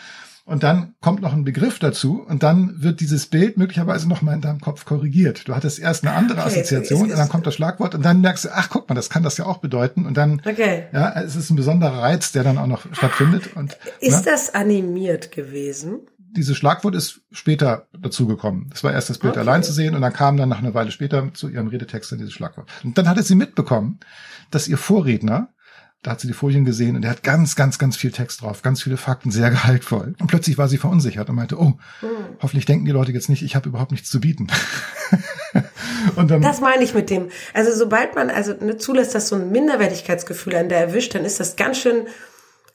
Und 0.46 0.62
dann 0.62 0.94
kommt 1.00 1.22
noch 1.22 1.32
ein 1.32 1.44
Begriff 1.44 1.78
dazu 1.78 2.22
und 2.22 2.42
dann 2.42 2.82
wird 2.82 3.00
dieses 3.00 3.26
Bild 3.26 3.56
möglicherweise 3.56 4.06
noch 4.06 4.20
mal 4.20 4.34
in 4.34 4.42
deinem 4.42 4.60
Kopf 4.60 4.84
korrigiert. 4.84 5.48
Du 5.48 5.54
hattest 5.54 5.78
erst 5.78 6.04
eine 6.06 6.14
andere 6.14 6.40
Okay, 6.40 6.48
Assoziation 6.48 7.06
es 7.06 7.12
und 7.12 7.18
dann 7.18 7.30
kommt 7.30 7.46
das 7.46 7.54
Schlagwort 7.54 7.94
und 7.94 8.02
dann 8.04 8.20
merkst 8.20 8.44
du, 8.44 8.48
ach 8.52 8.68
guck 8.68 8.86
mal, 8.88 8.94
das 8.94 9.08
kann 9.08 9.22
das 9.22 9.38
ja 9.38 9.46
auch 9.46 9.58
bedeuten 9.58 10.04
und 10.04 10.18
dann 10.18 10.42
Okay. 10.44 10.84
ja, 10.92 11.18
es 11.22 11.34
ist 11.34 11.48
ein 11.48 11.56
besonderer 11.56 12.02
Reiz, 12.02 12.32
der 12.32 12.44
dann 12.44 12.58
auch 12.58 12.66
noch 12.66 12.84
stattfindet 12.94 13.56
und 13.56 13.78
Ist 14.00 14.26
ne, 14.26 14.32
das 14.32 14.54
animiert 14.54 15.32
gewesen? 15.32 16.00
dieses 16.18 16.56
Schlagwort 16.56 16.94
ist 16.96 17.20
später 17.30 17.86
dazugekommen. 17.98 18.68
Es 18.74 18.82
war 18.84 18.92
erst 18.92 19.08
das 19.08 19.18
Bild 19.18 19.34
Okay. 19.34 19.40
allein 19.40 19.62
zu 19.62 19.72
sehen 19.72 19.94
und 19.94 20.02
dann 20.02 20.12
kam 20.12 20.36
dann 20.36 20.48
nach 20.48 20.58
einer 20.58 20.74
Weile 20.74 20.90
später 20.90 21.32
zu 21.32 21.48
ihrem 21.48 21.68
Redetext 21.68 22.10
dann 22.12 22.18
dieses 22.18 22.34
Schlagwort. 22.34 22.68
Und 22.82 22.98
dann 22.98 23.08
hatte 23.08 23.22
sie 23.22 23.36
mitbekommen, 23.36 24.00
dass 24.50 24.66
ihr 24.68 24.76
Vorredner, 24.76 25.53
da 26.04 26.12
hat 26.12 26.20
sie 26.20 26.28
die 26.28 26.34
Folien 26.34 26.64
gesehen 26.64 26.94
und 26.94 27.02
der 27.02 27.10
hat 27.10 27.22
ganz, 27.24 27.56
ganz, 27.56 27.78
ganz 27.78 27.96
viel 27.96 28.12
Text 28.12 28.42
drauf, 28.42 28.62
ganz 28.62 28.82
viele 28.82 28.96
Fakten, 28.96 29.32
sehr 29.32 29.50
gehaltvoll. 29.56 30.14
Und 30.20 30.28
plötzlich 30.28 30.56
war 30.58 30.68
sie 30.68 30.76
verunsichert 30.78 31.28
und 31.28 31.34
meinte, 31.34 31.58
oh, 31.60 31.78
Hm. 32.00 32.08
hoffentlich 32.40 32.66
denken 32.66 32.84
die 32.84 32.92
Leute 32.92 33.10
jetzt 33.10 33.28
nicht, 33.28 33.42
ich 33.42 33.56
habe 33.56 33.68
überhaupt 33.68 33.90
nichts 33.90 34.10
zu 34.10 34.20
bieten. 34.20 34.46
und 36.16 36.30
dann, 36.30 36.42
Das 36.42 36.60
meine 36.60 36.84
ich 36.84 36.94
mit 36.94 37.10
dem. 37.10 37.28
Also 37.52 37.74
sobald 37.74 38.14
man 38.14 38.30
also 38.30 38.52
ne, 38.54 38.76
zulässt, 38.76 39.14
dass 39.14 39.28
so 39.28 39.36
ein 39.36 39.50
Minderwertigkeitsgefühl 39.50 40.54
an 40.56 40.68
der 40.68 40.78
erwischt, 40.80 41.14
dann 41.14 41.24
ist 41.24 41.40
das 41.40 41.56
ganz 41.56 41.78
schön. 41.78 42.06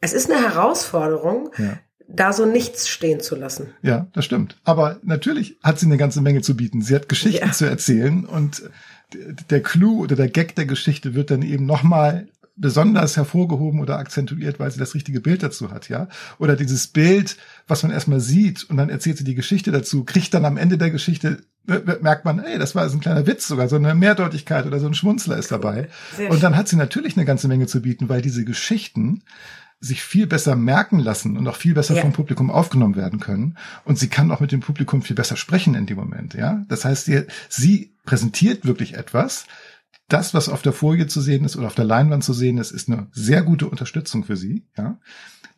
Es 0.01 0.13
ist 0.13 0.29
eine 0.31 0.41
Herausforderung, 0.41 1.51
Ja. 1.57 1.77
da 2.07 2.33
so 2.33 2.45
nichts 2.45 2.87
stehen 2.89 3.19
zu 3.19 3.35
lassen. 3.35 3.67
Ja, 3.81 4.07
das 4.13 4.25
stimmt. 4.25 4.57
Aber 4.63 4.97
natürlich 5.03 5.57
hat 5.63 5.79
sie 5.79 5.85
eine 5.85 5.97
ganze 5.97 6.21
Menge 6.21 6.41
zu 6.41 6.55
bieten. 6.55 6.81
Sie 6.81 6.95
hat 6.95 7.09
Geschichten 7.09 7.45
Ja. 7.45 7.51
zu 7.51 7.65
erzählen 7.65 8.25
und 8.25 8.63
der 9.49 9.61
Clou 9.61 10.01
oder 10.03 10.15
der 10.15 10.29
Gag 10.29 10.55
der 10.55 10.65
Geschichte 10.65 11.15
wird 11.15 11.31
dann 11.31 11.41
eben 11.41 11.65
nochmal 11.65 12.27
besonders 12.59 13.15
hervorgehoben 13.15 13.79
oder 13.79 13.97
akzentuiert, 13.97 14.59
weil 14.59 14.69
sie 14.69 14.79
das 14.79 14.93
richtige 14.93 15.21
Bild 15.21 15.41
dazu 15.41 15.71
hat, 15.71 15.89
ja. 15.89 16.07
Oder 16.37 16.55
dieses 16.55 16.87
Bild, 16.87 17.37
was 17.67 17.83
man 17.83 17.91
erstmal 17.91 18.19
sieht 18.19 18.69
und 18.69 18.77
dann 18.77 18.89
erzählt 18.89 19.17
sie 19.17 19.23
die 19.23 19.35
Geschichte 19.35 19.71
dazu, 19.71 20.03
kriegt 20.03 20.33
dann 20.33 20.45
am 20.45 20.57
Ende 20.57 20.77
der 20.77 20.91
Geschichte, 20.91 21.39
merkt 21.65 22.25
man, 22.25 22.39
ey, 22.39 22.59
das 22.59 22.75
war 22.75 22.87
so 22.89 22.97
ein 22.97 23.01
kleiner 23.01 23.25
Witz 23.27 23.47
sogar, 23.47 23.69
so 23.69 23.77
eine 23.77 23.95
Mehrdeutigkeit 23.95 24.65
oder 24.65 24.79
so 24.79 24.87
ein 24.87 24.93
Schmunzler 24.93 25.37
ist 25.37 25.51
dabei. 25.51 25.87
Sehr 26.15 26.29
und 26.31 26.43
dann 26.43 26.55
hat 26.55 26.67
sie 26.67 26.75
natürlich 26.75 27.15
eine 27.15 27.25
ganze 27.25 27.47
Menge 27.47 27.67
zu 27.67 27.81
bieten, 27.81 28.09
weil 28.09 28.21
diese 28.21 28.43
Geschichten 28.43 29.23
sich 29.81 30.03
viel 30.03 30.27
besser 30.27 30.57
merken 30.57 30.99
lassen 30.99 31.37
und 31.37 31.47
auch 31.47 31.55
viel 31.55 31.73
besser 31.73 31.95
ja. 31.95 32.01
vom 32.01 32.11
Publikum 32.11 32.51
aufgenommen 32.51 32.97
werden 32.97 33.21
können. 33.21 33.57
Und 33.85 33.97
sie 33.97 34.09
kann 34.09 34.29
auch 34.31 34.41
mit 34.41 34.51
dem 34.51 34.59
Publikum 34.59 35.01
viel 35.01 35.15
besser 35.15 35.37
sprechen 35.37 35.73
in 35.75 35.85
dem 35.85 35.97
Moment, 35.97 36.33
ja. 36.33 36.65
Das 36.67 36.83
heißt, 36.83 37.05
sie, 37.05 37.23
sie 37.47 37.93
präsentiert 38.05 38.65
wirklich 38.65 38.95
etwas, 38.95 39.45
das, 40.09 40.33
was 40.33 40.49
auf 40.49 40.61
der 40.61 40.73
Folie 40.73 41.07
zu 41.07 41.21
sehen 41.21 41.45
ist 41.45 41.55
oder 41.55 41.67
auf 41.67 41.75
der 41.75 41.85
Leinwand 41.85 42.23
zu 42.23 42.33
sehen 42.33 42.57
ist, 42.57 42.71
ist 42.71 42.89
eine 42.89 43.07
sehr 43.11 43.43
gute 43.43 43.67
Unterstützung 43.67 44.23
für 44.23 44.35
Sie. 44.35 44.63
Ja? 44.77 44.99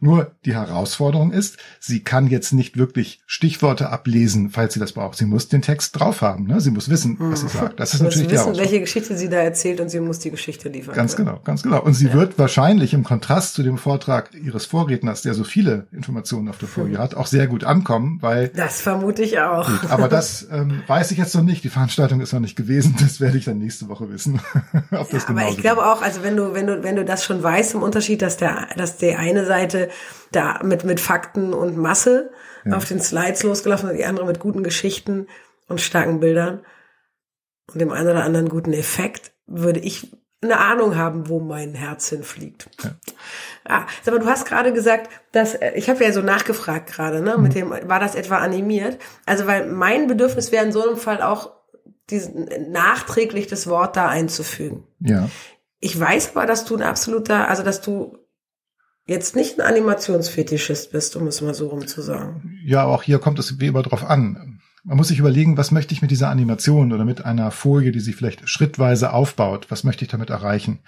Nur 0.03 0.31
die 0.46 0.55
Herausforderung 0.55 1.31
ist, 1.31 1.58
sie 1.79 2.03
kann 2.03 2.25
jetzt 2.25 2.53
nicht 2.53 2.75
wirklich 2.75 3.22
Stichworte 3.27 3.89
ablesen, 3.89 4.50
falls 4.50 4.74
sie 4.74 4.79
das 4.79 4.93
braucht. 4.93 5.15
Sie 5.15 5.25
muss 5.25 5.48
den 5.48 5.62
Text 5.62 6.00
drauf 6.00 6.22
haben. 6.22 6.48
Ne? 6.48 6.60
Sie 6.60 6.72
muss 6.72 6.89
wissen, 6.89 7.17
was 7.20 7.41
sie 7.41 7.46
hm. 7.46 7.60
sagt. 7.60 7.79
Das 7.79 7.93
ist 7.93 8.00
sie 8.00 8.05
natürlich 8.05 8.29
muss 8.29 8.48
wissen, 8.48 8.58
welche 8.58 8.79
Geschichte 8.79 9.15
sie 9.15 9.29
da 9.29 9.38
erzählt 9.38 9.79
und 9.79 9.89
sie 9.89 10.00
muss 10.00 10.17
die 10.17 10.31
Geschichte 10.31 10.70
liefern. 10.70 10.96
Ganz 10.96 11.15
genau, 11.15 11.39
ganz 11.43 11.62
genau. 11.62 11.84
Und 11.84 11.93
sie 11.93 12.08
ja. 12.08 12.13
wird 12.13 12.39
wahrscheinlich 12.39 12.96
im 12.96 13.03
Kontrast 13.03 13.53
zu 13.53 13.62
dem 13.62 13.77
Vortrag 13.77 14.31
ihres 14.34 14.65
Vorredners, 14.65 15.22
der 15.22 15.36
so 15.36 15.43
viele 15.43 15.86
Informationen 15.91 16.50
auf 16.50 16.58
der 16.58 16.67
Folie 16.67 16.98
hat, 16.98 17.13
auch 17.13 17.27
sehr 17.27 17.46
gut 17.46 17.63
ankommen, 17.63 18.17
weil 18.22 18.48
das 18.48 18.81
vermute 18.81 19.22
ich 19.22 19.39
auch. 19.39 19.67
Gut, 19.67 19.91
aber 19.91 20.08
das 20.08 20.48
ähm, 20.51 20.81
weiß 20.88 21.12
ich 21.12 21.20
jetzt 21.20 21.36
noch 21.36 21.43
nicht. 21.43 21.63
Die 21.63 21.70
Veranstaltung 21.70 22.22
ist 22.22 22.34
noch 22.34 22.39
nicht 22.39 22.55
gewesen. 22.55 22.96
Das 23.00 23.20
werde 23.20 23.38
ich 23.38 23.46
dann 23.46 23.60
nächste 23.60 23.88
Woche 23.88 24.10
wissen. 24.10 24.41
Ob 24.91 25.12
das 25.12 25.24
ja, 25.24 25.29
aber 25.29 25.48
ich 25.50 25.58
glaube 25.58 25.86
auch, 25.86 26.01
also 26.01 26.24
wenn 26.24 26.36
du 26.36 26.55
wenn 26.55 26.65
du 26.65 26.84
wenn 26.84 26.96
du 26.96 27.05
das 27.05 27.24
schon 27.24 27.43
weißt 27.43 27.75
im 27.75 27.84
Unterschied, 27.84 28.24
dass 28.24 28.38
der 28.38 28.67
dass 28.75 28.98
die 28.98 29.13
eine 29.13 29.46
Seite 29.46 29.90
da 30.31 30.60
mit, 30.63 30.83
mit 30.83 31.00
Fakten 31.00 31.53
und 31.53 31.77
Masse 31.77 32.31
ja. 32.65 32.75
auf 32.75 32.86
den 32.86 33.01
Slides 33.01 33.43
losgelaufen 33.43 33.89
und 33.89 33.98
die 33.98 34.05
andere 34.05 34.25
mit 34.25 34.39
guten 34.39 34.63
Geschichten 34.63 35.27
und 35.67 35.81
starken 35.81 36.19
Bildern 36.19 36.62
und 37.71 37.79
dem 37.79 37.91
einen 37.91 38.10
oder 38.10 38.24
anderen 38.24 38.50
guten 38.50 38.74
Effekt, 38.74 39.31
würde 39.48 39.79
ich 39.79 40.12
eine 40.43 40.57
Ahnung 40.57 40.98
haben, 40.98 41.29
wo 41.29 41.39
mein 41.39 41.75
Herz 41.75 42.10
hinfliegt. 42.10 42.69
Ja. 42.83 42.95
Ah, 43.63 43.86
aber 44.07 44.17
du 44.17 44.25
hast 44.25 44.48
gerade 44.48 44.74
gesagt, 44.74 45.10
dass 45.31 45.53
äh, 45.53 45.74
ich 45.75 45.89
habe 45.89 46.03
ja 46.03 46.12
so 46.12 46.21
nachgefragt 46.21 46.91
gerade, 46.91 47.21
ne, 47.21 47.38
mhm. 47.38 47.43
mit 47.43 47.55
dem 47.55 47.69
war 47.69 48.00
das 48.00 48.15
etwa 48.15 48.38
animiert? 48.38 48.98
Also 49.25 49.45
weil 49.45 49.67
mein 49.67 50.07
Bedürfnis 50.07 50.51
wäre 50.51 50.65
in 50.65 50.71
so 50.71 50.83
einem 50.83 50.98
Fall 50.98 51.21
auch 51.21 51.51
diesen 52.10 52.50
nachträglich 52.71 53.48
das 53.48 53.67
Wort 53.67 53.95
da 53.95 54.07
einzufügen. 54.07 54.83
Ja. 55.00 55.29
Ich 55.79 56.00
weiß 56.00 56.36
aber, 56.36 56.45
dass 56.45 56.65
du 56.65 56.75
ein 56.75 56.83
absoluter, 56.83 57.48
also 57.48 57.63
dass 57.63 57.81
du 57.81 58.17
jetzt 59.05 59.36
nicht 59.36 59.60
ein 59.60 59.65
Animationsfetischist 59.65 60.91
bist, 60.91 61.15
um 61.15 61.27
es 61.27 61.41
mal 61.41 61.53
so 61.53 61.67
rum 61.67 61.88
zu 61.88 62.01
sagen. 62.01 62.58
Ja, 62.65 62.86
auch 62.86 63.03
hier 63.03 63.20
kommt 63.20 63.39
es 63.39 63.60
wie 63.60 63.67
immer 63.67 63.84
drauf 63.84 64.03
an. 64.03 64.60
Man 64.84 64.98
muss 64.98 65.10
sich 65.10 65.20
überlegen, 65.20 65.58
was 65.58 65.72
möchte 65.72 65.93
ich 65.93 66.01
mit 66.01 66.12
dieser 66.12 66.29
Animation 66.29 66.91
oder 66.91 67.05
mit 67.05 67.24
einer 67.24 67.51
Folie, 67.51 67.91
die 67.91 68.00
sich 68.00 68.15
vielleicht 68.15 68.50
schrittweise 68.50 69.13
aufbaut, 69.13 69.67
was 69.70 69.84
möchte 69.84 70.03
ich 70.03 70.12
damit 70.12 70.31
erreichen? 70.31 70.79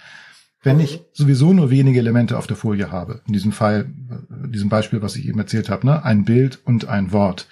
Wenn 0.62 0.80
ich 0.80 1.02
sowieso 1.12 1.52
nur 1.52 1.70
wenige 1.70 1.98
Elemente 1.98 2.38
auf 2.38 2.46
der 2.46 2.56
Folie 2.56 2.90
habe, 2.90 3.20
in 3.26 3.34
diesem 3.34 3.52
Fall, 3.52 3.92
in 4.44 4.50
diesem 4.50 4.70
Beispiel, 4.70 5.02
was 5.02 5.14
ich 5.14 5.28
eben 5.28 5.38
erzählt 5.38 5.68
habe, 5.68 5.86
ne, 5.86 6.02
ein 6.04 6.24
Bild 6.24 6.58
und 6.64 6.88
ein 6.88 7.12
Wort, 7.12 7.48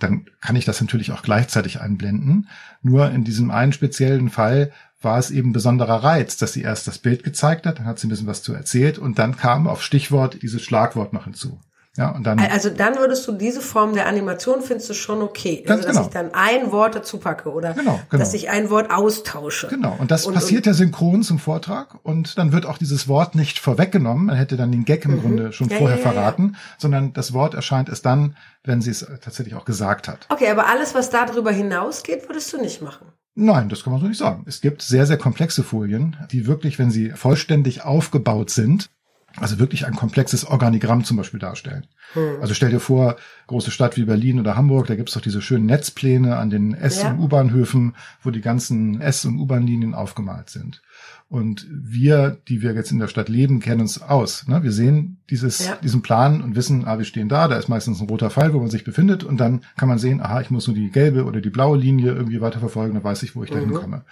dann 0.00 0.26
kann 0.40 0.56
ich 0.56 0.64
das 0.64 0.80
natürlich 0.80 1.12
auch 1.12 1.22
gleichzeitig 1.22 1.80
einblenden. 1.80 2.48
Nur 2.82 3.10
in 3.10 3.24
diesem 3.24 3.50
einen 3.50 3.72
speziellen 3.72 4.30
Fall 4.30 4.72
war 5.00 5.18
es 5.18 5.30
eben 5.30 5.52
besonderer 5.52 6.02
Reiz, 6.02 6.36
dass 6.36 6.52
sie 6.52 6.62
erst 6.62 6.86
das 6.86 6.98
Bild 6.98 7.22
gezeigt 7.22 7.66
hat, 7.66 7.78
dann 7.78 7.86
hat 7.86 7.98
sie 7.98 8.06
ein 8.06 8.10
bisschen 8.10 8.26
was 8.26 8.42
zu 8.42 8.52
erzählt 8.54 8.98
und 8.98 9.18
dann 9.18 9.36
kam 9.36 9.66
auf 9.66 9.82
Stichwort 9.82 10.42
dieses 10.42 10.62
Schlagwort 10.62 11.12
noch 11.12 11.24
hinzu. 11.24 11.60
Ja, 11.96 12.10
und 12.10 12.24
dann. 12.24 12.38
Also 12.38 12.68
dann 12.68 12.96
würdest 12.96 13.26
du 13.26 13.32
diese 13.32 13.60
Form 13.60 13.94
der 13.94 14.06
Animation 14.06 14.60
findest 14.60 14.90
du 14.90 14.94
schon 14.94 15.22
okay. 15.22 15.64
Also, 15.66 15.82
dass 15.82 15.92
genau. 15.92 16.06
ich 16.06 16.12
dann 16.12 16.34
ein 16.34 16.70
Wort 16.70 16.94
dazu 16.94 17.18
packe 17.18 17.50
oder 17.50 17.72
genau, 17.72 18.00
genau. 18.10 18.20
dass 18.20 18.34
ich 18.34 18.50
ein 18.50 18.68
Wort 18.68 18.90
austausche. 18.90 19.68
Genau. 19.68 19.96
Und 19.98 20.10
das 20.10 20.26
und, 20.26 20.34
passiert 20.34 20.66
ja 20.66 20.74
synchron 20.74 21.22
zum 21.22 21.38
Vortrag 21.38 21.96
und 22.02 22.36
dann 22.36 22.52
wird 22.52 22.66
auch 22.66 22.76
dieses 22.76 23.08
Wort 23.08 23.34
nicht 23.34 23.58
vorweggenommen. 23.58 24.26
Man 24.26 24.36
hätte 24.36 24.56
dann 24.56 24.72
den 24.72 24.84
Gag 24.84 25.06
im 25.06 25.12
mhm. 25.12 25.20
Grunde 25.20 25.52
schon 25.52 25.68
ja, 25.68 25.78
vorher 25.78 25.98
ja, 25.98 26.04
ja, 26.04 26.10
verraten, 26.10 26.56
sondern 26.76 27.14
das 27.14 27.32
Wort 27.32 27.54
erscheint 27.54 27.88
erst 27.88 28.04
dann, 28.04 28.36
wenn 28.62 28.82
sie 28.82 28.90
es 28.90 29.06
tatsächlich 29.22 29.54
auch 29.54 29.64
gesagt 29.64 30.06
hat. 30.06 30.26
Okay, 30.28 30.50
aber 30.50 30.66
alles, 30.66 30.94
was 30.94 31.08
darüber 31.08 31.50
hinausgeht, 31.50 32.28
würdest 32.28 32.52
du 32.52 32.58
nicht 32.58 32.82
machen. 32.82 33.06
Nein, 33.38 33.68
das 33.68 33.84
kann 33.84 33.92
man 33.92 34.00
so 34.00 34.08
nicht 34.08 34.16
sagen. 34.16 34.44
Es 34.46 34.62
gibt 34.62 34.80
sehr, 34.80 35.06
sehr 35.06 35.18
komplexe 35.18 35.62
Folien, 35.62 36.16
die 36.32 36.46
wirklich, 36.46 36.78
wenn 36.78 36.90
sie 36.90 37.10
vollständig 37.10 37.82
aufgebaut 37.82 38.48
sind, 38.48 38.88
also 39.38 39.58
wirklich 39.58 39.86
ein 39.86 39.94
komplexes 39.94 40.44
Organigramm 40.44 41.04
zum 41.04 41.16
Beispiel 41.16 41.40
darstellen. 41.40 41.86
Hm. 42.14 42.40
Also 42.40 42.54
stell 42.54 42.70
dir 42.70 42.80
vor, 42.80 43.16
große 43.46 43.70
Stadt 43.70 43.96
wie 43.96 44.04
Berlin 44.04 44.40
oder 44.40 44.56
Hamburg, 44.56 44.86
da 44.86 44.96
gibt's 44.96 45.14
doch 45.14 45.20
diese 45.20 45.42
schönen 45.42 45.66
Netzpläne 45.66 46.36
an 46.36 46.50
den 46.50 46.74
S- 46.74 47.02
ja. 47.02 47.10
und 47.10 47.20
U-Bahnhöfen, 47.20 47.94
wo 48.22 48.30
die 48.30 48.40
ganzen 48.40 49.00
S- 49.00 49.24
und 49.24 49.38
U-Bahn-Linien 49.38 49.94
aufgemalt 49.94 50.50
sind. 50.50 50.82
Und 51.28 51.66
wir, 51.70 52.38
die 52.48 52.62
wir 52.62 52.72
jetzt 52.72 52.92
in 52.92 53.00
der 53.00 53.08
Stadt 53.08 53.28
leben, 53.28 53.60
kennen 53.60 53.80
uns 53.80 54.00
aus. 54.00 54.46
Ne? 54.46 54.62
Wir 54.62 54.72
sehen 54.72 55.18
dieses, 55.28 55.66
ja. 55.66 55.76
diesen 55.82 56.00
Plan 56.00 56.40
und 56.40 56.54
wissen, 56.54 56.86
ah, 56.86 56.98
wir 56.98 57.04
stehen 57.04 57.28
da, 57.28 57.48
da 57.48 57.56
ist 57.56 57.68
meistens 57.68 58.00
ein 58.00 58.08
roter 58.08 58.30
Pfeil, 58.30 58.54
wo 58.54 58.60
man 58.60 58.70
sich 58.70 58.84
befindet. 58.84 59.24
Und 59.24 59.38
dann 59.38 59.62
kann 59.76 59.88
man 59.88 59.98
sehen, 59.98 60.20
aha, 60.20 60.40
ich 60.40 60.50
muss 60.50 60.68
nur 60.68 60.76
die 60.76 60.90
gelbe 60.90 61.24
oder 61.24 61.40
die 61.40 61.50
blaue 61.50 61.76
Linie 61.76 62.12
irgendwie 62.12 62.40
weiterverfolgen, 62.40 62.94
dann 62.94 63.04
weiß 63.04 63.24
ich, 63.24 63.34
wo 63.34 63.42
ich 63.42 63.50
mhm. 63.50 63.54
da 63.54 63.60
hinkomme. 63.60 64.04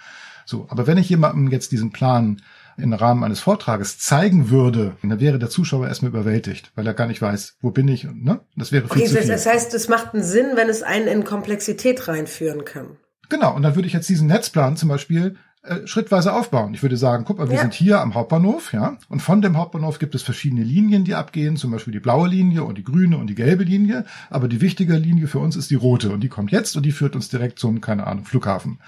So, 0.45 0.67
aber 0.69 0.87
wenn 0.87 0.97
ich 0.97 1.09
jemandem 1.09 1.49
jetzt 1.49 1.71
diesen 1.71 1.91
Plan 1.91 2.41
im 2.77 2.93
Rahmen 2.93 3.23
eines 3.23 3.39
Vortrages 3.39 3.99
zeigen 3.99 4.49
würde, 4.49 4.95
dann 5.01 5.19
wäre 5.19 5.39
der 5.39 5.49
Zuschauer 5.49 5.87
erstmal 5.87 6.11
überwältigt, 6.11 6.71
weil 6.75 6.85
er 6.85 6.93
gar 6.93 7.07
nicht 7.07 7.21
weiß, 7.21 7.57
wo 7.61 7.71
bin 7.71 7.87
ich, 7.87 8.03
ne? 8.03 8.41
Das 8.55 8.71
wäre 8.71 8.87
viel 8.87 9.03
okay, 9.03 9.09
zu 9.09 9.17
viel. 9.17 9.27
Das 9.27 9.45
heißt, 9.45 9.73
es 9.73 9.87
macht 9.87 10.13
einen 10.13 10.23
Sinn, 10.23 10.51
wenn 10.55 10.69
es 10.69 10.83
einen 10.83 11.07
in 11.07 11.23
Komplexität 11.23 12.07
reinführen 12.07 12.65
kann. 12.65 12.97
Genau, 13.29 13.55
und 13.55 13.61
dann 13.63 13.75
würde 13.75 13.87
ich 13.87 13.93
jetzt 13.93 14.09
diesen 14.09 14.27
Netzplan 14.27 14.77
zum 14.77 14.89
Beispiel 14.89 15.35
äh, 15.65 15.87
schrittweise 15.87 16.33
aufbauen. 16.33 16.73
Ich 16.73 16.81
würde 16.81 16.97
sagen, 16.97 17.25
guck 17.25 17.39
mal, 17.39 17.49
wir 17.49 17.55
ja. 17.55 17.61
sind 17.61 17.73
hier 17.73 18.01
am 18.01 18.13
Hauptbahnhof, 18.13 18.73
ja, 18.73 18.97
und 19.09 19.21
von 19.21 19.41
dem 19.41 19.57
Hauptbahnhof 19.57 19.99
gibt 19.99 20.15
es 20.15 20.21
verschiedene 20.21 20.63
Linien, 20.63 21.03
die 21.03 21.15
abgehen, 21.15 21.57
zum 21.57 21.71
Beispiel 21.71 21.93
die 21.93 21.99
blaue 21.99 22.27
Linie 22.27 22.63
und 22.63 22.77
die 22.77 22.83
grüne 22.83 23.17
und 23.17 23.27
die 23.27 23.35
gelbe 23.35 23.63
Linie, 23.63 24.05
aber 24.29 24.47
die 24.47 24.61
wichtige 24.61 24.95
Linie 24.95 25.27
für 25.27 25.39
uns 25.39 25.55
ist 25.55 25.71
die 25.71 25.75
rote 25.75 26.11
und 26.11 26.21
die 26.21 26.29
kommt 26.29 26.51
jetzt 26.51 26.75
und 26.75 26.83
die 26.83 26.91
führt 26.91 27.15
uns 27.15 27.29
direkt 27.29 27.59
zum, 27.59 27.81
keine 27.81 28.07
Ahnung, 28.07 28.25
Flughafen. 28.25 28.79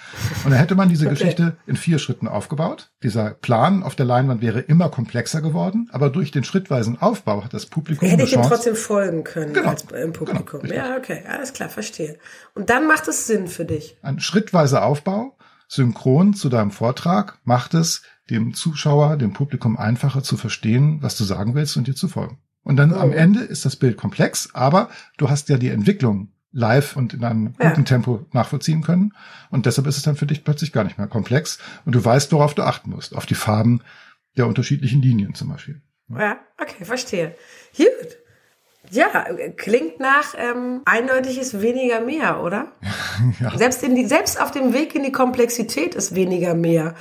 Und 0.45 0.51
da 0.51 0.57
hätte 0.57 0.75
man 0.75 0.89
diese 0.89 1.05
okay. 1.07 1.15
Geschichte 1.15 1.57
in 1.65 1.75
vier 1.75 1.99
Schritten 1.99 2.27
aufgebaut. 2.27 2.91
Dieser 3.03 3.31
Plan 3.31 3.83
auf 3.83 3.95
der 3.95 4.05
Leinwand 4.05 4.41
wäre 4.41 4.59
immer 4.59 4.89
komplexer 4.89 5.41
geworden, 5.41 5.89
aber 5.91 6.09
durch 6.09 6.31
den 6.31 6.43
schrittweisen 6.43 7.01
Aufbau 7.01 7.43
hat 7.43 7.53
das 7.53 7.65
Publikum 7.65 8.07
Hätte 8.07 8.23
ich 8.23 8.33
ihm 8.33 8.41
trotzdem 8.41 8.75
folgen 8.75 9.23
können 9.23 9.53
genau. 9.53 9.69
als, 9.69 9.83
im 9.91 10.13
Publikum. 10.13 10.61
Genau, 10.61 10.75
ja, 10.75 10.97
okay, 10.97 11.23
alles 11.27 11.53
klar, 11.53 11.69
verstehe. 11.69 12.17
Und 12.53 12.69
dann 12.69 12.87
macht 12.87 13.07
es 13.07 13.27
Sinn 13.27 13.47
für 13.47 13.65
dich. 13.65 13.97
Ein 14.01 14.19
schrittweiser 14.19 14.85
Aufbau 14.85 15.36
synchron 15.67 16.33
zu 16.33 16.49
deinem 16.49 16.71
Vortrag 16.71 17.39
macht 17.43 17.73
es 17.73 18.03
dem 18.29 18.53
Zuschauer, 18.53 19.17
dem 19.17 19.33
Publikum 19.33 19.77
einfacher 19.77 20.23
zu 20.23 20.37
verstehen, 20.37 21.01
was 21.01 21.17
du 21.17 21.23
sagen 21.23 21.55
willst 21.55 21.77
und 21.77 21.87
dir 21.87 21.95
zu 21.95 22.07
folgen. 22.07 22.39
Und 22.63 22.75
dann 22.77 22.91
oh. 22.91 22.97
am 22.97 23.13
Ende 23.13 23.41
ist 23.41 23.65
das 23.65 23.75
Bild 23.75 23.97
komplex, 23.97 24.49
aber 24.53 24.89
du 25.17 25.29
hast 25.29 25.49
ja 25.49 25.57
die 25.57 25.69
Entwicklung 25.69 26.33
live 26.51 26.95
und 26.95 27.13
in 27.13 27.23
einem 27.23 27.53
ja. 27.59 27.69
guten 27.69 27.85
Tempo 27.85 28.25
nachvollziehen 28.33 28.81
können. 28.81 29.13
Und 29.49 29.65
deshalb 29.65 29.87
ist 29.87 29.97
es 29.97 30.03
dann 30.03 30.15
für 30.15 30.25
dich 30.25 30.43
plötzlich 30.43 30.73
gar 30.73 30.83
nicht 30.83 30.97
mehr 30.97 31.07
komplex. 31.07 31.59
Und 31.85 31.93
du 31.95 32.03
weißt, 32.03 32.31
worauf 32.31 32.55
du 32.55 32.63
achten 32.63 32.89
musst. 32.89 33.15
Auf 33.15 33.25
die 33.25 33.35
Farben 33.35 33.81
der 34.37 34.47
unterschiedlichen 34.47 35.01
Linien 35.01 35.33
zum 35.33 35.49
Beispiel. 35.49 35.81
Ja, 36.09 36.39
okay, 36.57 36.83
verstehe. 36.83 37.35
Gut. 37.75 38.17
Ja, 38.91 39.25
klingt 39.57 39.99
nach 39.99 40.33
ähm, 40.37 40.81
eindeutig 40.85 41.37
ist 41.37 41.61
weniger 41.61 42.01
mehr, 42.01 42.41
oder? 42.41 42.71
ja. 43.39 43.57
Selbst, 43.57 43.83
in 43.83 43.95
die, 43.95 44.05
selbst 44.05 44.41
auf 44.41 44.51
dem 44.51 44.73
Weg 44.73 44.95
in 44.95 45.03
die 45.03 45.11
Komplexität 45.11 45.95
ist 45.95 46.15
weniger 46.15 46.53
mehr, 46.53 46.95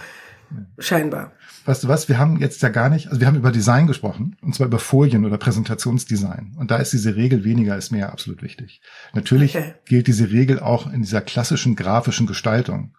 scheinbar. 0.79 1.33
Weißt 1.65 1.83
du 1.83 1.89
was, 1.89 2.09
wir 2.09 2.19
haben 2.19 2.39
jetzt 2.39 2.63
ja 2.63 2.69
gar 2.69 2.89
nicht, 2.89 3.09
also 3.09 3.19
wir 3.21 3.27
haben 3.27 3.37
über 3.37 3.51
Design 3.51 3.89
gesprochen, 3.89 4.37
und 4.41 4.55
zwar 4.55 4.69
über 4.69 4.79
Folien 4.79 5.25
oder 5.25 5.37
Präsentationsdesign. 5.37 6.55
Und 6.57 6.71
da 6.71 6.77
ist 6.77 6.93
diese 6.93 7.17
Regel 7.17 7.43
weniger 7.43 7.77
ist 7.77 7.91
mehr 7.91 8.13
absolut 8.13 8.41
wichtig. 8.43 8.81
Natürlich 9.15 9.57
okay. 9.57 9.75
gilt 9.85 10.07
diese 10.07 10.31
Regel 10.31 10.61
auch 10.61 10.93
in 10.93 11.03
dieser 11.03 11.21
klassischen 11.21 11.75
grafischen 11.75 12.29
Gestaltung. 12.29 12.95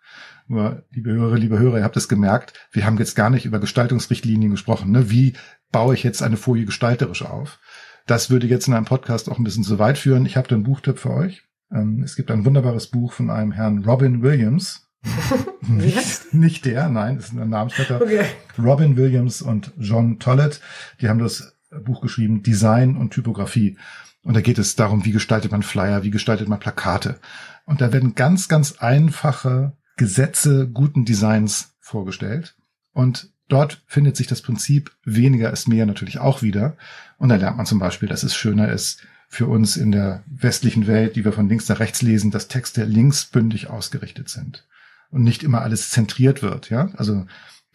Nur, 0.50 0.84
liebe 0.92 1.12
Hörer, 1.12 1.38
liebe 1.38 1.60
Hörer, 1.60 1.78
ihr 1.78 1.84
habt 1.84 1.98
es 1.98 2.10
gemerkt, 2.10 2.54
wir 2.72 2.86
haben 2.86 2.98
jetzt 2.98 3.16
gar 3.16 3.30
nicht 3.30 3.46
über 3.46 3.60
Gestaltungsrichtlinien 3.60 4.52
gesprochen. 4.52 4.92
Ne? 4.92 5.10
Wie 5.10 5.34
baue 5.72 5.94
ich 5.94 6.04
jetzt 6.04 6.22
eine 6.22 6.38
Folie 6.38 6.66
gestalterisch 6.66 7.24
auf? 7.24 7.60
Das 8.08 8.30
würde 8.30 8.48
jetzt 8.48 8.68
in 8.68 8.74
einem 8.74 8.86
Podcast 8.86 9.30
auch 9.30 9.38
ein 9.38 9.44
bisschen 9.44 9.64
zu 9.64 9.80
weit 9.80 9.98
führen. 9.98 10.26
Ich 10.26 10.38
habe 10.38 10.48
da 10.48 10.56
einen 10.56 10.64
Buchtipp 10.64 10.98
für 10.98 11.12
euch. 11.12 11.44
Ähm, 11.72 12.02
es 12.04 12.16
gibt 12.16 12.32
ein 12.32 12.46
wunderbares 12.46 12.88
Buch 12.88 13.14
von 13.14 13.30
einem 13.30 13.52
Herrn 13.52 13.84
Robin 13.84 14.24
Williams. 14.24 14.88
nicht, 15.62 16.34
nicht 16.34 16.66
der, 16.66 16.90
nein, 16.90 17.18
das 17.18 17.28
ist 17.28 17.38
ein 17.38 17.50
Namensvetter. 17.50 18.02
Okay. 18.02 18.26
Robin 18.58 18.98
Williams 18.98 19.42
und 19.42 19.74
John 19.78 20.20
Tollett, 20.20 20.62
die 21.02 21.10
haben 21.10 21.20
das 21.20 21.56
Buch 21.84 22.02
geschrieben, 22.02 22.44
Design 22.44 22.96
und 22.96 23.12
Typografie. 23.12 23.78
Und 24.24 24.36
da 24.36 24.42
geht 24.42 24.58
es 24.58 24.76
darum, 24.76 25.06
wie 25.06 25.12
gestaltet 25.12 25.52
man 25.52 25.64
Flyer, 25.64 26.04
wie 26.04 26.10
gestaltet 26.10 26.48
man 26.48 26.60
Plakate. 26.60 27.20
Und 27.66 27.82
da 27.82 27.94
werden 27.94 28.16
ganz, 28.16 28.48
ganz 28.48 28.78
einfache 28.80 29.74
Gesetze 29.98 30.70
guten 30.70 31.06
Designs 31.06 31.76
vorgestellt. 31.80 32.56
Und 32.94 33.32
dort 33.48 33.82
findet 33.88 34.18
sich 34.18 34.28
das 34.28 34.42
Prinzip 34.42 34.92
weniger 35.04 35.52
ist 35.52 35.68
mehr 35.68 35.86
natürlich 35.86 36.20
auch 36.20 36.42
wieder. 36.42 36.78
Und 37.18 37.30
da 37.30 37.36
lernt 37.36 37.58
man 37.58 37.66
zum 37.66 37.80
Beispiel, 37.80 38.10
dass 38.10 38.24
es 38.24 38.36
schöner 38.36 38.72
ist, 38.72 39.02
für 39.30 39.48
uns 39.48 39.76
in 39.76 39.92
der 39.92 40.24
westlichen 40.28 40.88
Welt, 40.88 41.16
die 41.16 41.26
wir 41.26 41.34
von 41.34 41.50
links 41.50 41.68
nach 41.68 41.80
rechts 41.80 42.02
lesen, 42.02 42.32
dass 42.32 42.48
Texte 42.48 42.86
linksbündig 42.86 43.70
ausgerichtet 43.70 44.30
sind 44.30 44.66
und 45.12 45.24
nicht 45.24 45.44
immer 45.44 45.62
alles 45.62 45.90
zentriert 45.90 46.42
wird. 46.42 46.70
Ja, 46.70 46.90
also 46.96 47.26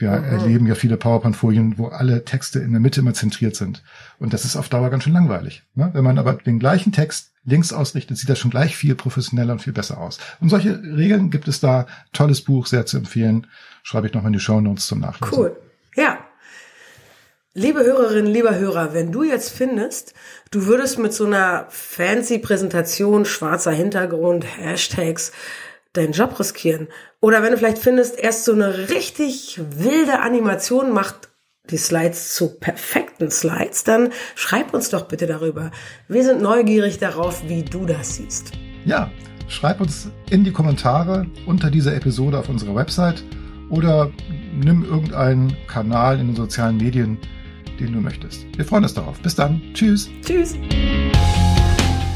wir 0.02 0.10
mhm. 0.10 0.24
erleben 0.24 0.66
ja 0.66 0.74
viele 0.74 0.96
PowerPoint-Folien, 0.96 1.78
wo 1.78 1.86
alle 1.86 2.24
Texte 2.24 2.58
in 2.58 2.72
der 2.72 2.80
Mitte 2.80 3.00
immer 3.00 3.14
zentriert 3.14 3.56
sind. 3.56 3.82
Und 4.18 4.34
das 4.34 4.44
ist 4.44 4.56
auf 4.56 4.68
Dauer 4.68 4.90
ganz 4.90 5.04
schön 5.04 5.12
langweilig. 5.12 5.62
Ne? 5.74 5.90
Wenn 5.94 6.04
man 6.04 6.18
aber 6.18 6.34
den 6.34 6.58
gleichen 6.58 6.92
Text 6.92 7.32
links 7.44 7.72
ausrichtet, 7.72 8.18
sieht 8.18 8.28
das 8.28 8.38
schon 8.38 8.50
gleich 8.50 8.76
viel 8.76 8.94
professioneller 8.94 9.52
und 9.52 9.62
viel 9.62 9.72
besser 9.72 9.98
aus. 9.98 10.18
Und 10.40 10.48
solche 10.48 10.82
Regeln 10.82 11.30
gibt 11.30 11.48
es 11.48 11.60
da. 11.60 11.86
Tolles 12.12 12.42
Buch, 12.42 12.66
sehr 12.66 12.84
zu 12.84 12.98
empfehlen. 12.98 13.46
Schreibe 13.82 14.08
ich 14.08 14.12
noch 14.12 14.24
in 14.24 14.32
die 14.32 14.40
Show 14.40 14.60
Notes 14.60 14.86
zum 14.86 15.00
Nachlesen. 15.00 15.38
Cool. 15.38 15.56
Ja. 15.96 16.18
Liebe 17.54 17.80
Hörerinnen, 17.80 18.32
lieber 18.32 18.54
Hörer, 18.56 18.94
wenn 18.94 19.12
du 19.12 19.24
jetzt 19.24 19.50
findest, 19.50 20.14
du 20.50 20.66
würdest 20.66 20.98
mit 20.98 21.12
so 21.12 21.26
einer 21.26 21.66
fancy 21.68 22.38
Präsentation, 22.38 23.26
schwarzer 23.26 23.72
Hintergrund, 23.72 24.46
Hashtags, 24.56 25.32
deinen 25.92 26.12
Job 26.12 26.38
riskieren. 26.38 26.88
Oder 27.20 27.42
wenn 27.42 27.52
du 27.52 27.58
vielleicht 27.58 27.78
findest, 27.78 28.18
erst 28.18 28.44
so 28.44 28.52
eine 28.52 28.90
richtig 28.90 29.60
wilde 29.76 30.20
Animation 30.20 30.92
macht 30.92 31.28
die 31.70 31.76
Slides 31.76 32.34
zu 32.34 32.58
perfekten 32.58 33.30
Slides, 33.30 33.84
dann 33.84 34.10
schreib 34.34 34.74
uns 34.74 34.90
doch 34.90 35.06
bitte 35.06 35.26
darüber. 35.26 35.70
Wir 36.08 36.24
sind 36.24 36.42
neugierig 36.42 36.98
darauf, 36.98 37.48
wie 37.48 37.62
du 37.62 37.86
das 37.86 38.16
siehst. 38.16 38.52
Ja, 38.84 39.10
schreib 39.48 39.80
uns 39.80 40.10
in 40.30 40.42
die 40.42 40.50
Kommentare 40.50 41.26
unter 41.46 41.70
dieser 41.70 41.94
Episode 41.94 42.38
auf 42.38 42.48
unserer 42.48 42.74
Website 42.74 43.22
oder 43.70 44.10
nimm 44.52 44.84
irgendeinen 44.84 45.56
Kanal 45.66 46.18
in 46.18 46.28
den 46.28 46.36
sozialen 46.36 46.78
Medien, 46.78 47.18
den 47.78 47.92
du 47.92 48.00
möchtest. 48.00 48.44
Wir 48.56 48.64
freuen 48.64 48.82
uns 48.82 48.94
darauf. 48.94 49.20
Bis 49.20 49.34
dann. 49.34 49.62
Tschüss. 49.72 50.10
Tschüss. 50.22 50.56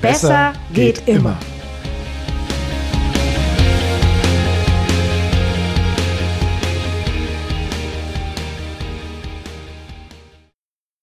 Besser, 0.00 0.52
geht, 0.72 1.04
geht 1.04 1.08
immer. 1.08 1.30
immer. 1.30 1.59